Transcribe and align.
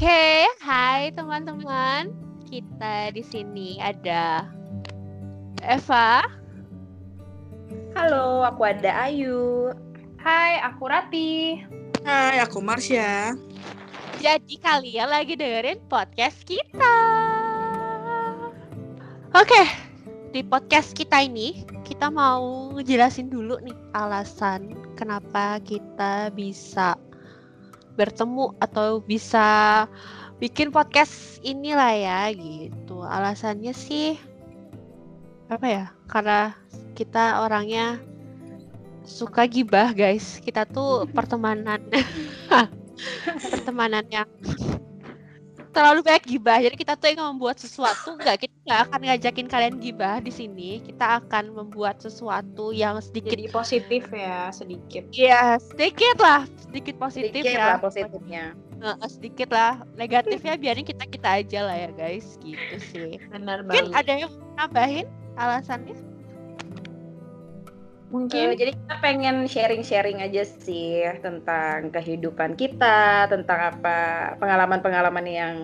Oke, 0.00 0.48
hai 0.64 1.12
teman-teman. 1.12 2.08
Kita 2.48 3.12
di 3.12 3.20
sini 3.20 3.76
ada 3.84 4.48
Eva. 5.60 6.24
Halo, 7.92 8.40
aku 8.48 8.64
ada 8.64 8.96
Ayu. 9.04 9.68
Hai, 10.16 10.56
aku 10.64 10.88
Rati. 10.88 11.60
Hai, 12.00 12.40
aku 12.40 12.64
Marsha. 12.64 13.36
Jadi 14.24 14.56
kalian 14.64 15.12
lagi 15.12 15.36
dengerin 15.36 15.84
podcast 15.92 16.48
kita. 16.48 16.96
Oke, 19.36 19.68
di 20.32 20.40
podcast 20.40 20.96
kita 20.96 21.28
ini 21.28 21.60
kita 21.84 22.08
mau 22.08 22.72
ngejelasin 22.72 23.28
dulu 23.28 23.60
nih 23.60 23.76
alasan 23.92 24.72
kenapa 24.96 25.60
kita 25.60 26.32
bisa 26.32 26.96
bertemu 28.00 28.56
atau 28.56 29.04
bisa 29.04 29.84
bikin 30.40 30.72
podcast 30.72 31.36
inilah 31.44 31.92
ya 31.92 32.20
gitu. 32.32 33.04
Alasannya 33.04 33.76
sih 33.76 34.16
apa 35.52 35.66
ya? 35.68 35.84
Karena 36.08 36.56
kita 36.96 37.44
orangnya 37.44 38.00
suka 39.04 39.44
gibah, 39.44 39.92
guys. 39.92 40.40
Kita 40.40 40.64
tuh 40.64 41.04
pertemanan 41.16 41.84
pertemanan 43.52 44.04
yang 44.08 44.28
terlalu 45.80 46.00
banyak 46.04 46.24
gibah. 46.28 46.60
Jadi 46.60 46.76
kita 46.76 46.92
tuh 47.00 47.08
ingin 47.08 47.24
membuat 47.24 47.56
sesuatu 47.56 48.20
enggak 48.20 48.44
kita 48.44 48.54
nggak 48.68 48.80
akan 48.84 49.00
ngajakin 49.08 49.46
kalian 49.48 49.74
gibah 49.80 50.20
di 50.20 50.28
sini. 50.28 50.84
Kita 50.84 51.24
akan 51.24 51.56
membuat 51.56 52.04
sesuatu 52.04 52.76
yang 52.76 53.00
sedikit 53.00 53.32
Jadi 53.32 53.48
positif 53.48 54.02
ya, 54.12 54.52
sedikit. 54.52 55.08
Iya, 55.16 55.56
sedikit 55.56 56.16
lah, 56.20 56.44
sedikit 56.60 57.00
positif 57.00 57.32
Sedikit 57.32 57.56
ya. 57.56 57.64
lah 57.64 57.78
positifnya. 57.80 58.44
Heeh, 58.80 59.08
sedikit 59.08 59.48
lah. 59.52 59.80
Negatifnya 59.96 60.60
biarin 60.60 60.84
kita 60.84 61.04
kita 61.08 61.28
aja 61.40 61.60
lah 61.64 61.76
ya 61.76 61.90
guys, 61.96 62.36
gitu 62.44 62.76
sih. 62.92 63.16
Benar 63.32 63.64
Mungkin 63.64 63.92
banget. 63.92 64.00
ada 64.04 64.12
yang 64.12 64.32
nambahin 64.60 65.06
alasannya? 65.40 66.09
Mungkin 68.10 68.58
jadi 68.58 68.74
kita 68.74 68.96
pengen 68.98 69.46
sharing-sharing 69.46 70.18
aja 70.18 70.42
sih 70.42 71.06
tentang 71.22 71.94
kehidupan 71.94 72.58
kita, 72.58 73.30
tentang 73.30 73.70
apa 73.70 73.96
pengalaman-pengalaman 74.42 75.26
yang 75.30 75.54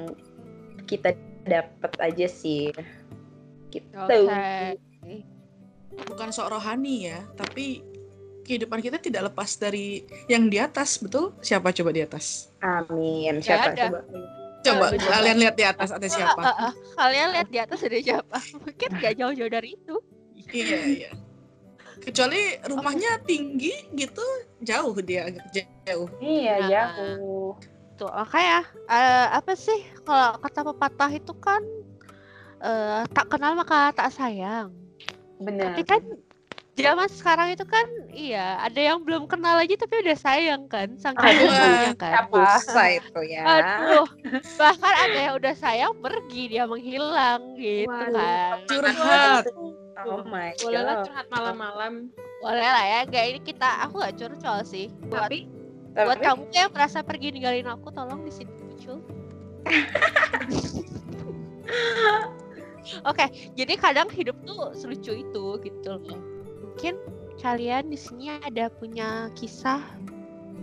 kita 0.87 1.19
dapat 1.43 1.93
aja 1.99 2.27
sih. 2.31 2.71
Gitu. 3.75 3.99
Oke. 3.99 4.79
Bukan 6.07 6.31
sok 6.31 6.55
rohani 6.55 7.11
ya, 7.11 7.27
tapi 7.35 7.83
kehidupan 8.47 8.79
kita 8.79 9.03
tidak 9.03 9.35
lepas 9.35 9.59
dari 9.59 10.07
yang 10.31 10.47
di 10.47 10.63
atas, 10.63 11.03
betul? 11.03 11.35
Siapa 11.43 11.75
coba 11.75 11.91
di 11.91 12.07
atas? 12.07 12.55
Amin. 12.63 13.43
Siapa 13.43 13.75
ada. 13.75 13.91
coba? 13.91 14.01
Coba 14.63 14.87
kalian 14.95 15.39
lihat 15.43 15.55
di 15.59 15.65
atas 15.67 15.91
ada 15.95 16.07
siapa? 16.11 16.43
Kalian 16.99 17.29
lihat 17.39 17.49
di 17.51 17.59
atas 17.59 17.79
ada 17.87 17.99
siapa? 18.03 18.39
Mungkin 18.55 18.89
nggak 18.99 19.15
jauh-jauh 19.19 19.51
dari 19.51 19.79
itu. 19.79 19.97
iya, 20.55 20.79
iya. 20.87 21.11
Kecuali 21.97 22.61
rumahnya 22.69 23.19
tinggi 23.25 23.73
gitu, 23.93 24.23
jauh 24.61 24.95
dia 25.01 25.29
agak 25.29 25.47
jauh. 25.85 26.09
Iya, 26.21 26.55
Nah. 26.61 26.69
jauh. 26.69 27.57
Tuh, 27.97 28.13
makanya 28.13 28.61
eh, 28.87 29.27
apa 29.33 29.57
sih 29.57 29.81
kalau 30.05 30.37
kata 30.37 30.61
pepatah 30.69 31.11
itu 31.11 31.33
kan 31.41 31.65
eh, 32.61 33.03
tak 33.11 33.33
kenal 33.33 33.57
maka 33.57 33.93
tak 33.97 34.13
sayang. 34.13 34.69
Benar. 35.41 35.73
Tapi 35.73 35.83
kan 35.89 36.03
zaman 36.77 37.09
sekarang 37.09 37.57
itu 37.57 37.65
kan 37.65 37.89
iya 38.13 38.61
ada 38.61 38.77
yang 38.77 39.01
belum 39.01 39.25
kenal 39.25 39.57
aja 39.57 39.81
tapi 39.81 40.05
udah 40.05 40.13
sayang 40.13 40.69
kan 40.69 40.93
saking 41.01 41.25
Aduh, 41.25 41.49
sayangnya 41.49 41.93
kan. 41.97 42.13
Kapusa 42.29 42.85
itu 42.93 43.21
ya. 43.25 43.43
Aduh, 43.49 44.07
bahkan 44.61 44.95
ada 45.09 45.19
yang 45.19 45.35
udah 45.41 45.55
sayang 45.57 45.97
pergi 45.97 46.43
dia 46.53 46.69
menghilang 46.69 47.57
gitu 47.57 47.89
Waduh. 47.89 48.13
kan. 48.13 48.57
Curhat. 48.69 49.45
Oh 50.05 50.21
my 50.29 50.53
boleh 50.61 50.83
lah 50.85 51.01
god. 51.01 51.05
curhat 51.09 51.27
malam-malam. 51.33 52.13
Boleh 52.45 52.69
lah 52.69 52.85
ya, 52.85 53.01
kayak 53.09 53.27
ini 53.33 53.41
kita 53.41 53.89
aku 53.89 54.05
gak 54.05 54.21
curcol 54.21 54.61
sih. 54.61 54.93
Buat 55.09 55.33
Tapi 55.33 55.49
buat 55.97 56.21
Tapi- 56.21 56.27
kamu 56.29 56.43
yang 56.53 56.71
merasa 56.77 57.01
pergi 57.01 57.33
ninggalin 57.33 57.73
aku 57.73 57.89
tolong 57.89 58.21
di 58.21 58.33
sini 58.35 58.53
muncul. 58.61 59.01
Oke, 63.09 63.25
jadi 63.59 63.75
kadang 63.75 64.07
hidup 64.13 64.37
tuh 64.47 64.71
selucu 64.77 65.17
itu 65.17 65.45
gitu 65.65 65.91
loh. 65.97 66.21
Mungkin 66.63 67.01
kalian 67.41 67.91
di 67.91 67.99
sini 67.99 68.37
ada 68.39 68.71
punya 68.71 69.33
kisah 69.35 69.83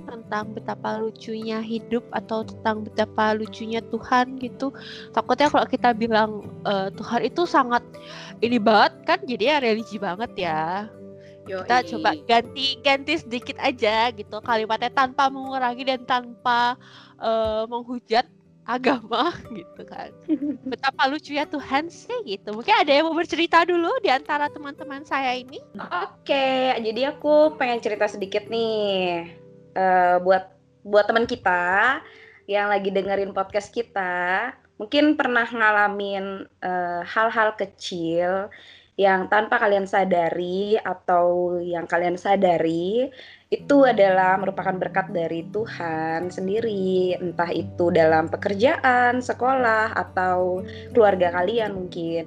tentang 0.05 0.53
betapa 0.53 0.99
lucunya 0.99 1.59
hidup 1.59 2.03
atau 2.11 2.43
tentang 2.43 2.83
betapa 2.85 3.33
lucunya 3.35 3.79
Tuhan 3.79 4.39
gitu. 4.39 4.71
Takutnya 5.15 5.47
kalau 5.49 5.67
kita 5.67 5.89
bilang 5.95 6.47
eh, 6.67 6.89
Tuhan 6.93 7.21
itu 7.27 7.43
sangat 7.47 7.83
ini 8.43 8.57
banget 8.59 8.93
kan 9.07 9.19
jadi 9.23 9.43
ya 9.43 9.57
religi 9.63 9.97
banget 9.97 10.31
ya. 10.35 10.87
Kita 11.43 11.83
Yoi. 11.83 11.89
coba 11.91 12.09
ganti 12.23 12.65
ganti 12.79 13.13
sedikit 13.19 13.59
aja 13.59 14.07
gitu 14.15 14.39
kalimatnya 14.39 14.87
tanpa 14.91 15.27
mengurangi 15.27 15.83
dan 15.83 16.01
tanpa 16.07 16.79
eh, 17.19 17.63
menghujat 17.67 18.25
agama 18.63 19.31
gitu 19.57 19.81
kan. 19.83 20.09
Betapa 20.71 21.07
lucunya 21.11 21.45
Tuhan 21.47 21.91
sih 21.91 22.15
gitu. 22.25 22.55
Mungkin 22.55 22.73
ada 22.73 22.91
yang 22.91 23.11
mau 23.11 23.15
bercerita 23.15 23.67
dulu 23.67 23.91
di 23.99 24.09
antara 24.09 24.47
teman-teman 24.49 25.03
saya 25.03 25.35
ini. 25.35 25.59
Oke, 25.77 26.75
jadi 26.79 27.15
aku 27.15 27.59
pengen 27.59 27.83
cerita 27.83 28.07
sedikit 28.07 28.47
nih 28.47 29.42
eh, 29.75 30.17
buat 30.21 30.53
buat 30.83 31.05
teman 31.07 31.25
kita 31.27 31.99
yang 32.47 32.67
lagi 32.67 32.91
dengerin 32.91 33.31
podcast 33.31 33.71
kita, 33.71 34.51
mungkin 34.77 35.15
pernah 35.15 35.47
ngalamin 35.47 36.47
eh, 36.61 37.01
hal-hal 37.05 37.55
kecil 37.59 38.49
yang 38.93 39.25
tanpa 39.25 39.57
kalian 39.57 39.89
sadari 39.89 40.77
atau 40.77 41.57
yang 41.57 41.89
kalian 41.89 42.13
sadari 42.13 43.09
itu 43.49 43.77
adalah 43.85 44.37
merupakan 44.37 44.73
berkat 44.77 45.09
dari 45.09 45.45
Tuhan 45.49 46.29
sendiri, 46.29 47.17
entah 47.17 47.49
itu 47.49 47.89
dalam 47.89 48.29
pekerjaan, 48.29 49.21
sekolah, 49.21 49.97
atau 49.97 50.61
keluarga 50.93 51.33
kalian 51.33 51.73
mungkin. 51.73 52.25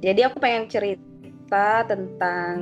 Jadi 0.00 0.20
aku 0.24 0.36
pengen 0.40 0.68
cerita 0.68 1.84
tentang 1.88 2.56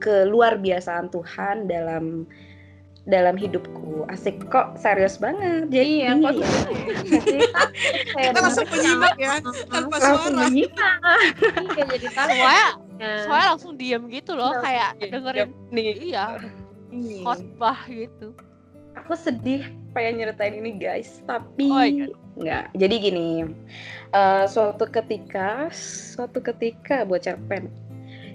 keluar 0.00 0.60
biasaan 0.60 1.08
Tuhan 1.08 1.68
dalam 1.68 2.28
dalam 3.04 3.34
hidupku. 3.34 4.06
Asik 4.06 4.38
kok 4.46 4.74
serius 4.76 5.16
banget. 5.16 5.66
Jadi 5.68 5.90
Iya, 6.00 6.10
kok 6.16 6.32
saya 6.38 8.28
Kita 8.30 8.38
langsung 8.40 8.66
menyimak 8.68 9.14
ya, 9.16 9.32
tanpa 9.68 9.96
langsung 9.98 10.16
suara. 10.30 10.46
menyimak. 10.46 10.96
iya 11.68 11.84
jadi 11.88 12.06
tahu. 12.10 12.28
Soalnya, 12.30 12.68
Ya. 13.02 13.14
soalnya 13.26 13.48
langsung 13.50 13.72
diem 13.74 14.02
gitu 14.06 14.32
loh 14.32 14.52
Langsung 14.52 14.64
kayak 14.64 14.90
diem. 14.96 15.10
dengerin 15.10 15.50
nih. 15.70 15.84
iya 16.04 16.24
Iya. 16.92 17.18
khotbah 17.24 17.78
gitu. 17.88 18.26
Aku 18.94 19.12
sedih 19.16 19.64
pengen 19.90 20.20
nyeritain 20.20 20.54
ini 20.54 20.76
guys, 20.76 21.24
tapi 21.24 21.66
Oh, 21.66 21.80
iya. 21.80 22.06
nggak. 22.36 22.64
Jadi 22.76 22.94
gini, 23.00 23.28
eh, 24.10 24.44
suatu 24.46 24.84
ketika, 24.86 25.72
suatu 25.72 26.38
ketika 26.38 27.02
buat 27.02 27.24
cerpen. 27.24 27.72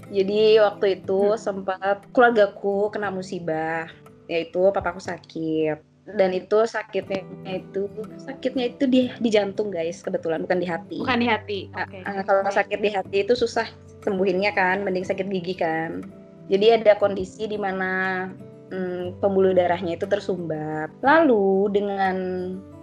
Jadi 0.08 0.58
waktu 0.58 0.98
itu 0.98 1.36
sempat 1.36 2.00
keluargaku 2.10 2.90
kena 2.90 3.08
musibah, 3.08 3.92
yaitu 4.28 4.72
papaku 4.72 5.00
sakit. 5.02 5.80
Dan 6.08 6.32
itu 6.32 6.64
sakitnya 6.64 7.20
itu 7.44 7.92
sakitnya 8.16 8.72
itu 8.72 8.88
di 8.88 9.12
di 9.20 9.28
jantung 9.28 9.68
guys, 9.68 10.00
kebetulan 10.00 10.48
bukan 10.48 10.64
di 10.64 10.68
hati. 10.68 10.98
Bukan 11.04 11.20
di 11.20 11.28
hati. 11.28 11.60
Ah, 11.76 11.84
Oke. 11.84 12.00
ah, 12.08 12.24
kalau 12.24 12.48
sakit 12.48 12.80
di 12.80 12.90
hati 12.96 13.18
itu 13.28 13.36
susah 13.36 13.68
sembuhinnya 14.08 14.56
kan, 14.56 14.88
mending 14.88 15.04
sakit 15.04 15.28
gigi 15.28 15.60
kan. 15.60 16.08
Jadi 16.48 16.80
ada 16.80 16.96
kondisi 16.96 17.44
di 17.44 17.60
mana 17.60 18.24
mm, 18.72 19.20
pembuluh 19.20 19.52
darahnya 19.52 20.00
itu 20.00 20.08
tersumbat. 20.08 20.88
Lalu 21.04 21.76
dengan 21.76 22.16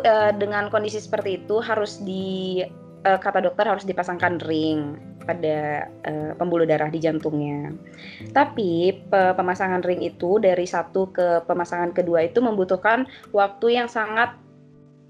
eh, 0.04 0.32
dengan 0.36 0.68
kondisi 0.68 1.00
seperti 1.00 1.40
itu 1.40 1.64
harus 1.64 2.04
di 2.04 2.60
eh, 3.04 3.18
kata 3.20 3.44
dokter 3.44 3.68
harus 3.68 3.84
dipasangkan 3.84 4.40
ring 4.44 4.96
pada 5.24 5.88
eh, 6.04 6.32
pembuluh 6.36 6.64
darah 6.68 6.88
di 6.88 7.00
jantungnya. 7.00 7.72
Tapi 8.32 8.92
pe- 9.08 9.34
pemasangan 9.36 9.84
ring 9.84 10.00
itu 10.04 10.40
dari 10.40 10.64
satu 10.64 11.12
ke 11.12 11.44
pemasangan 11.48 11.92
kedua 11.92 12.24
itu 12.26 12.40
membutuhkan 12.40 13.08
waktu 13.32 13.78
yang 13.80 13.88
sangat 13.88 14.36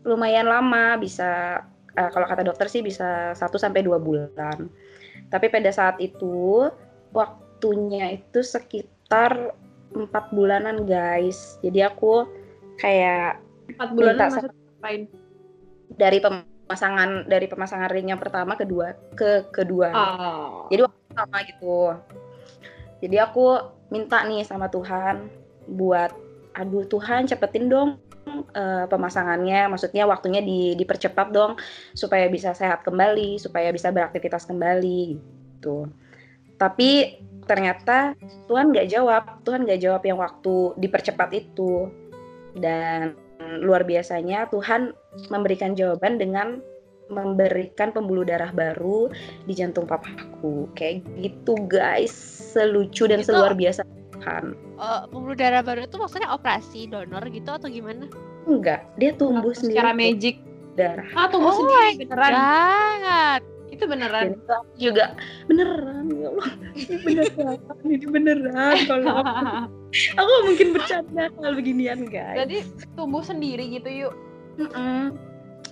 lumayan 0.05 0.47
lama, 0.51 0.99
bisa 1.01 1.63
eh, 1.97 2.11
kalau 2.13 2.27
kata 2.29 2.43
dokter 2.45 2.67
sih 2.69 2.83
bisa 2.85 3.33
1 3.33 3.57
sampai 3.59 3.83
2 3.87 3.97
bulan. 4.03 4.69
Tapi 5.31 5.47
pada 5.49 5.71
saat 5.73 5.97
itu 6.03 6.69
waktunya 7.15 8.19
itu 8.19 8.43
sekitar 8.43 9.55
empat 9.95 10.35
bulanan 10.35 10.85
guys. 10.85 11.57
Jadi 11.63 11.81
aku 11.87 12.27
kayak 12.83 13.39
Empat 13.71 13.89
bulan 13.97 14.15
minta 14.19 14.25
maksudnya 14.29 14.53
ngapain? 14.53 15.03
dari 15.95 16.19
pemasangan 16.65 17.29
dari 17.29 17.47
pemasangan 17.47 17.93
ring 17.93 18.09
yang 18.09 18.21
pertama 18.21 18.57
kedua 18.57 18.97
ke 19.13 19.53
kedua. 19.53 19.89
Oh. 19.93 20.67
Jadi 20.73 20.81
waktu 20.81 21.01
sama 21.13 21.39
gitu. 21.45 21.79
Jadi 23.05 23.17
aku 23.21 23.47
minta 23.93 24.25
nih 24.25 24.43
sama 24.49 24.73
Tuhan 24.73 25.29
buat 25.69 26.11
aduh 26.57 26.89
Tuhan 26.89 27.29
cepetin 27.29 27.69
dong 27.69 28.01
eh, 28.57 28.87
pemasangannya, 28.89 29.69
maksudnya 29.69 30.09
waktunya 30.09 30.41
di, 30.41 30.73
dipercepat 30.79 31.29
dong 31.35 31.61
supaya 31.93 32.25
bisa 32.33 32.57
sehat 32.57 32.81
kembali, 32.81 33.37
supaya 33.37 33.69
bisa 33.69 33.93
beraktivitas 33.93 34.49
kembali 34.49 35.21
gitu. 35.21 35.85
Tapi 36.57 37.21
ternyata 37.45 38.17
Tuhan 38.49 38.73
nggak 38.73 38.89
jawab, 38.89 39.45
Tuhan 39.45 39.69
nggak 39.69 39.81
jawab 39.85 40.03
yang 40.09 40.19
waktu 40.23 40.57
dipercepat 40.81 41.29
itu. 41.37 41.93
Dan 42.55 43.19
luar 43.63 43.85
biasanya 43.85 44.49
Tuhan 44.51 44.93
memberikan 45.31 45.73
jawaban 45.77 46.19
dengan 46.19 46.61
memberikan 47.13 47.93
pembuluh 47.93 48.25
darah 48.25 48.49
baru 48.51 49.13
di 49.45 49.53
jantung 49.53 49.85
papaku. 49.85 50.69
Kayak 50.73 51.05
gitu 51.21 51.55
guys, 51.69 52.13
selucu 52.57 53.05
dan 53.05 53.21
Itu- 53.21 53.33
seluar 53.33 53.53
biasa 53.53 53.85
Tuhan. 54.17 54.57
Eh, 54.57 55.03
pembuluh 55.13 55.37
darah 55.37 55.61
baru 55.61 55.85
itu 55.85 55.97
maksudnya 56.01 56.33
operasi 56.33 56.89
donor 56.89 57.23
gitu 57.29 57.51
atau 57.53 57.69
gimana? 57.69 58.09
Enggak, 58.49 58.89
dia 59.01 59.13
tumbuh 59.17 59.53
sendiri 59.53 59.81
secara 59.81 59.93
magic. 59.97 60.37
darah. 60.75 61.07
Ah, 61.15 61.31
tunggu 61.31 61.49
Oh 61.49 61.55
sendiri 61.55 62.03
beneran. 62.03 62.31
Jangan. 62.35 63.41
Itu 63.75 63.85
beneran. 63.91 64.39
Dan 64.39 64.47
aku 64.47 64.73
juga 64.79 65.05
beneran 65.51 66.07
ya 66.15 66.31
Allah, 66.31 66.51
ini 66.79 66.97
beneran, 67.03 67.59
ini 67.91 68.07
beneran. 68.07 68.77
Kalau 68.87 69.15
aku, 69.19 69.47
aku 70.23 70.33
mungkin 70.47 70.69
bercanda 70.71 71.25
kalau 71.35 71.55
beginian 71.59 72.07
guys. 72.07 72.39
Berarti 72.39 72.59
tumbuh 72.95 73.23
sendiri 73.27 73.67
gitu 73.75 73.89
yuk. 73.91 74.15
Mm-mm. 74.63 75.19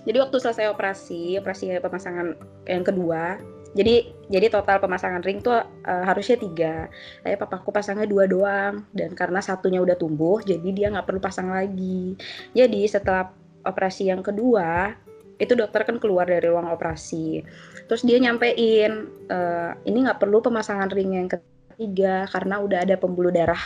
Jadi 0.03 0.17
waktu 0.19 0.35
selesai 0.35 0.67
operasi, 0.67 1.39
operasi 1.39 1.79
pemasangan 1.79 2.35
yang 2.67 2.83
kedua, 2.83 3.39
jadi 3.73 4.05
jadi 4.29 4.51
total 4.53 4.77
pemasangan 4.83 5.23
ring 5.25 5.41
tuh 5.41 5.63
eh, 5.63 6.03
harusnya 6.05 6.37
tiga. 6.37 6.91
Tapi 7.25 7.35
papaku 7.39 7.71
pasangnya 7.73 8.05
dua 8.05 8.29
doang, 8.29 8.85
dan 8.91 9.15
karena 9.17 9.39
satunya 9.39 9.81
udah 9.81 9.97
tumbuh, 9.97 10.43
jadi 10.43 10.67
dia 10.75 10.87
nggak 10.93 11.07
perlu 11.07 11.21
pasang 11.23 11.49
lagi. 11.49 12.19
Jadi 12.51 12.83
setelah 12.85 13.33
operasi 13.63 14.11
yang 14.11 14.21
kedua, 14.21 14.93
itu 15.41 15.53
dokter 15.57 15.81
kan 15.83 15.97
keluar 15.97 16.29
dari 16.29 16.45
ruang 16.45 16.69
operasi. 16.69 17.41
Terus 17.87 18.01
dia 18.07 18.17
nyampein, 18.19 19.07
eh, 19.27 19.71
ini 19.87 19.97
nggak 20.07 20.19
perlu 20.23 20.39
pemasangan 20.39 20.89
ring 20.91 21.19
yang 21.19 21.29
ketiga 21.29 22.29
karena 22.31 22.61
udah 22.61 22.79
ada 22.85 22.95
pembuluh 22.95 23.33
darah 23.33 23.59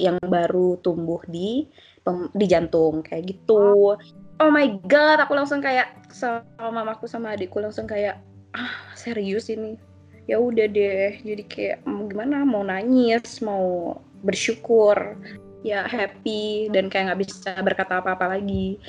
yang 0.00 0.16
baru 0.24 0.80
tumbuh 0.80 1.20
di 1.28 1.68
di 2.34 2.46
jantung 2.50 3.04
kayak 3.06 3.30
gitu. 3.30 3.94
Oh 4.42 4.50
my 4.50 4.66
god 4.90 5.22
aku 5.22 5.38
langsung 5.38 5.62
kayak 5.62 5.94
sama 6.10 6.42
mamaku 6.58 7.06
sama 7.06 7.38
adikku 7.38 7.62
langsung 7.62 7.86
kayak 7.86 8.18
ah 8.56 8.74
serius 8.98 9.46
ini? 9.46 9.78
Ya 10.26 10.42
udah 10.42 10.66
deh 10.66 11.22
jadi 11.22 11.42
kayak 11.46 11.78
mau 11.86 12.10
gimana? 12.10 12.42
Mau 12.42 12.66
nangis 12.66 13.38
mau 13.38 13.98
bersyukur 14.26 15.14
ya 15.62 15.86
happy 15.86 16.66
dan 16.74 16.90
kayak 16.90 17.14
nggak 17.14 17.22
bisa 17.22 17.54
berkata 17.62 18.02
apa-apa 18.02 18.34
lagi. 18.38 18.82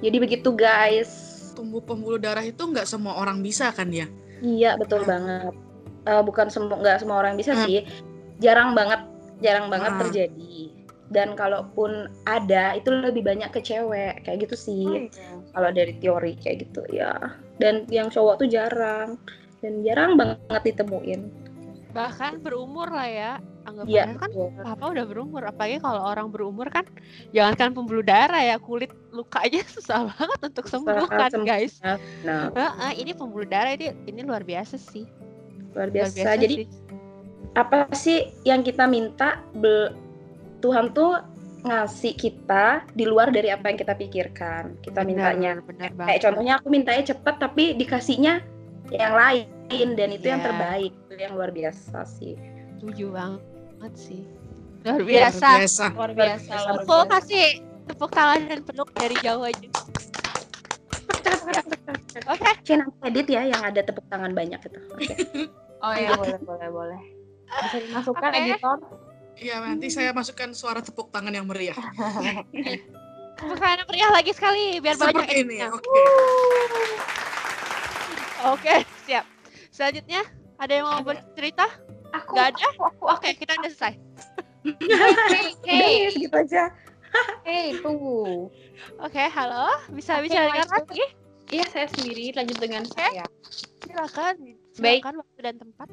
Jadi 0.00 0.16
begitu 0.16 0.56
guys 0.56 1.35
Tumbuh 1.56 1.80
pembuluh 1.80 2.20
darah 2.20 2.44
itu 2.44 2.60
nggak 2.60 2.84
semua 2.84 3.16
orang 3.16 3.40
bisa 3.40 3.72
kan 3.72 3.88
ya? 3.88 4.04
iya 4.44 4.76
betul 4.76 5.00
banget. 5.08 5.56
Eh, 6.04 6.22
bukan 6.22 6.52
semua 6.52 6.76
nggak 6.76 7.00
semua 7.00 7.24
orang 7.24 7.40
bisa 7.40 7.56
Hmm. 7.56 7.64
sih. 7.64 7.88
Jarang 8.38 8.76
banget 8.76 9.00
jarang 9.40 9.72
banget 9.72 9.92
Hmm. 9.96 10.00
terjadi. 10.04 10.56
Dan 11.08 11.32
kalaupun 11.32 12.10
ada 12.26 12.76
itu 12.76 12.92
lebih 12.92 13.24
banyak 13.24 13.48
ke 13.48 13.64
cewek 13.64 14.26
kayak 14.26 14.44
gitu 14.44 14.56
sih. 14.58 15.08
Kalau 15.50 15.70
dari 15.72 15.96
teori 15.96 16.36
kayak 16.36 16.68
gitu 16.68 16.82
ya. 16.92 17.16
Dan 17.56 17.88
yang 17.88 18.12
cowok 18.12 18.44
tuh 18.44 18.48
jarang. 18.52 19.16
Dan 19.64 19.80
jarang 19.80 20.20
banget 20.20 20.62
ditemuin 20.62 21.45
Bahkan 21.96 22.32
berumur 22.44 22.92
lah 22.92 23.08
ya. 23.08 23.32
Anggapannya 23.66 23.90
Iya, 23.90 24.04
kan 24.14 24.30
betul. 24.30 24.62
papa 24.62 24.84
udah 24.94 25.04
berumur. 25.10 25.42
Apalagi 25.42 25.82
kalau 25.82 26.02
orang 26.06 26.28
berumur 26.30 26.70
kan 26.70 26.86
jangankan 27.34 27.74
pembuluh 27.74 28.04
darah 28.04 28.38
ya, 28.38 28.60
kulit 28.62 28.92
luka 29.10 29.42
aja 29.42 29.58
susah 29.74 30.06
banget 30.12 30.38
untuk 30.52 30.70
sembuh 30.70 31.08
kan, 31.08 31.32
guys. 31.42 31.80
nah 32.22 32.52
Heeh, 32.54 33.02
ini 33.02 33.10
pembuluh 33.10 33.48
darah 33.48 33.74
ini 33.74 33.90
ini 34.06 34.20
luar 34.22 34.46
biasa 34.46 34.78
sih. 34.78 35.02
luar 35.74 35.90
Luar 35.90 36.08
biasa, 36.08 36.30
jadi 36.38 36.54
sih. 36.62 36.68
apa 37.52 37.90
sih 37.92 38.18
yang 38.44 38.60
kita 38.62 38.84
minta 38.86 39.42
Be- 39.56 39.92
Tuhan 40.60 40.94
tuh 40.94 41.20
ngasih 41.66 42.14
kita 42.14 42.86
di 42.94 43.02
luar 43.04 43.34
dari 43.34 43.50
apa 43.50 43.66
yang 43.68 43.76
kita 43.76 43.98
pikirkan 43.98 44.78
kita 44.80 45.02
Benar, 45.02 45.34
mintanya 45.34 45.52
benar 45.66 45.90
kayak 45.98 46.20
contohnya 46.22 46.52
aku 46.62 46.70
mintanya 46.70 47.02
cepet 47.02 47.34
tapi 47.42 47.74
dikasihnya 47.74 48.38
yang 48.94 49.12
lain 49.18 49.50
dan 49.68 50.08
itu 50.10 50.26
yang 50.26 50.38
Iya. 50.38 50.46
terbaik 50.46 50.92
itu 50.94 51.14
yang 51.16 51.32
luar 51.34 51.50
biasa 51.50 51.98
sih 52.06 52.34
Setuju 52.76 53.06
banget 53.08 53.92
sih. 53.96 54.20
Luar 54.82 55.00
Luar 55.00 55.02
biasa. 55.02 55.48
Luar 55.48 55.58
biasa. 55.58 55.84
Luar 55.90 56.12
biasa, 56.12 56.52
luar 56.54 56.74
Tepuk 56.76 56.86
biasa. 57.00 57.12
kasih 57.16 57.46
tepuk 57.86 58.10
tangan 58.10 58.40
dan 58.44 58.60
peluk 58.62 58.90
dari 58.92 59.16
jauh 59.18 59.42
aja. 59.42 59.66
Oke, 62.26 62.50
Cina 62.62 62.84
edit 63.02 63.26
ya 63.26 63.42
yang 63.44 63.62
ada 63.62 63.80
tepuk 63.80 64.04
tangan 64.06 64.32
banyak 64.32 64.56
itu 64.58 64.78
oke 64.88 65.06
Oh 65.84 65.92
iya, 65.92 66.16
boleh, 66.16 66.40
boleh, 66.40 66.68
boleh. 66.68 67.00
Bisa 67.46 67.76
dimasukkan 67.78 68.26
Oke. 68.26 68.40
editor. 68.42 68.78
Iya, 69.36 69.56
nanti 69.62 69.86
saya 69.86 70.10
masukkan 70.10 70.50
suara 70.50 70.80
tepuk 70.80 71.08
tangan 71.08 71.30
yang 71.30 71.44
meriah. 71.44 71.76
tepuk 73.36 73.56
tangan 73.56 73.76
yang 73.78 73.88
meriah 73.88 74.10
lagi 74.10 74.32
sekali 74.32 74.80
biar 74.80 74.96
banyak 74.96 75.12
Seperti 75.22 75.34
ini. 75.38 75.56
editnya. 75.56 75.68
Oke. 75.70 76.00
Oke, 78.48 78.74
siap. 79.04 79.24
Selanjutnya 79.76 80.24
ada 80.56 80.72
yang 80.72 80.88
mau 80.88 81.04
bercerita? 81.04 81.68
Aku, 82.16 82.32
Nggak 82.32 82.56
ada? 82.56 82.68
aku, 82.72 82.82
aku, 82.96 83.04
Oke, 83.12 83.28
kita 83.36 83.60
udah 83.60 83.68
selesai. 83.76 83.92
Hey, 84.64 85.52
udah 85.60 85.68
hey, 85.68 85.94
ya 86.00 86.10
segitu 86.16 86.36
aja 86.40 86.62
hey, 87.48 87.76
tunggu. 87.84 88.48
Oke, 89.04 89.20
halo. 89.28 89.68
Bisa 89.92 90.16
Oke, 90.16 90.32
bicara 90.32 90.48
dengan? 90.48 90.80
Iya, 91.52 91.64
saya 91.68 91.86
sendiri. 91.92 92.32
Lanjut 92.32 92.56
dengan 92.56 92.88
saya. 92.88 93.28
Silakan. 93.84 94.56
Baik. 94.80 95.04
Silakan 95.04 95.14
waktu 95.20 95.40
dan 95.44 95.54
tempat. 95.60 95.88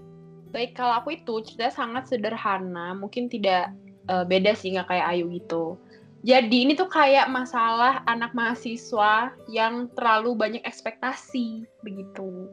Baik, 0.56 0.72
kalau 0.80 0.94
aku 1.04 1.20
itu 1.20 1.34
ceritanya 1.44 1.76
sangat 1.76 2.04
sederhana, 2.08 2.96
mungkin 2.96 3.28
tidak 3.28 3.76
eh, 4.08 4.24
beda 4.24 4.56
sih 4.56 4.80
nggak 4.80 4.88
kayak 4.88 5.06
Ayu 5.12 5.28
gitu. 5.36 5.76
Jadi 6.24 6.72
ini 6.72 6.74
tuh 6.80 6.88
kayak 6.88 7.28
masalah 7.28 8.00
anak 8.08 8.32
mahasiswa 8.32 9.36
yang 9.52 9.92
terlalu 9.92 10.40
banyak 10.40 10.64
ekspektasi 10.64 11.68
begitu. 11.84 12.48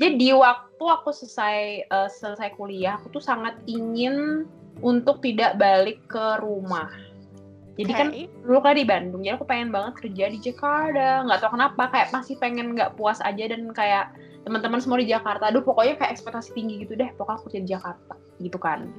Jadi 0.00 0.32
waktu 0.32 0.80
aku 0.80 1.12
selesai 1.12 1.84
eh, 1.84 2.08
selesai 2.08 2.56
kuliah, 2.56 2.96
aku 2.96 3.20
tuh 3.20 3.22
sangat 3.22 3.60
ingin 3.68 4.48
untuk 4.80 5.20
tidak 5.20 5.60
balik 5.60 6.00
ke 6.08 6.40
rumah. 6.40 6.88
Jadi 7.76 7.92
kan 7.96 8.08
Oke. 8.12 8.28
dulu 8.44 8.58
kan 8.60 8.76
di 8.76 8.84
Bandung, 8.84 9.20
jadi 9.24 9.40
aku 9.40 9.48
pengen 9.48 9.72
banget 9.72 10.04
kerja 10.04 10.24
di 10.28 10.38
Jakarta. 10.40 11.24
Nggak 11.24 11.38
tahu 11.40 11.52
kenapa, 11.56 11.82
kayak 11.88 12.08
masih 12.12 12.36
pengen 12.36 12.76
nggak 12.76 12.92
puas 12.96 13.20
aja 13.24 13.44
dan 13.48 13.72
kayak 13.72 14.12
teman-teman 14.44 14.80
semua 14.84 15.00
di 15.00 15.08
Jakarta. 15.08 15.48
Aduh, 15.48 15.64
pokoknya 15.64 15.96
kayak 15.96 16.12
ekspektasi 16.16 16.52
tinggi 16.52 16.84
gitu 16.84 16.96
deh. 16.96 17.08
Pokoknya 17.16 17.36
aku 17.40 17.44
kerja 17.48 17.60
di 17.64 17.70
Jakarta, 17.72 18.14
gitu 18.40 18.58
kan. 18.60 18.92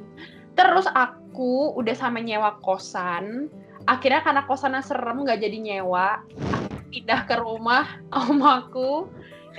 Terus 0.57 0.89
aku 0.97 1.77
udah 1.77 1.93
sama 1.93 2.25
nyewa 2.25 2.57
kosan. 2.65 3.53
Akhirnya 3.85 4.25
karena 4.25 4.45
kosannya 4.49 4.81
serem 4.81 5.25
nggak 5.25 5.41
jadi 5.41 5.57
nyewa, 5.61 6.21
aku 6.49 6.77
pindah 6.89 7.21
ke 7.29 7.35
rumah 7.37 7.85
om 8.17 8.41
aku. 8.41 9.09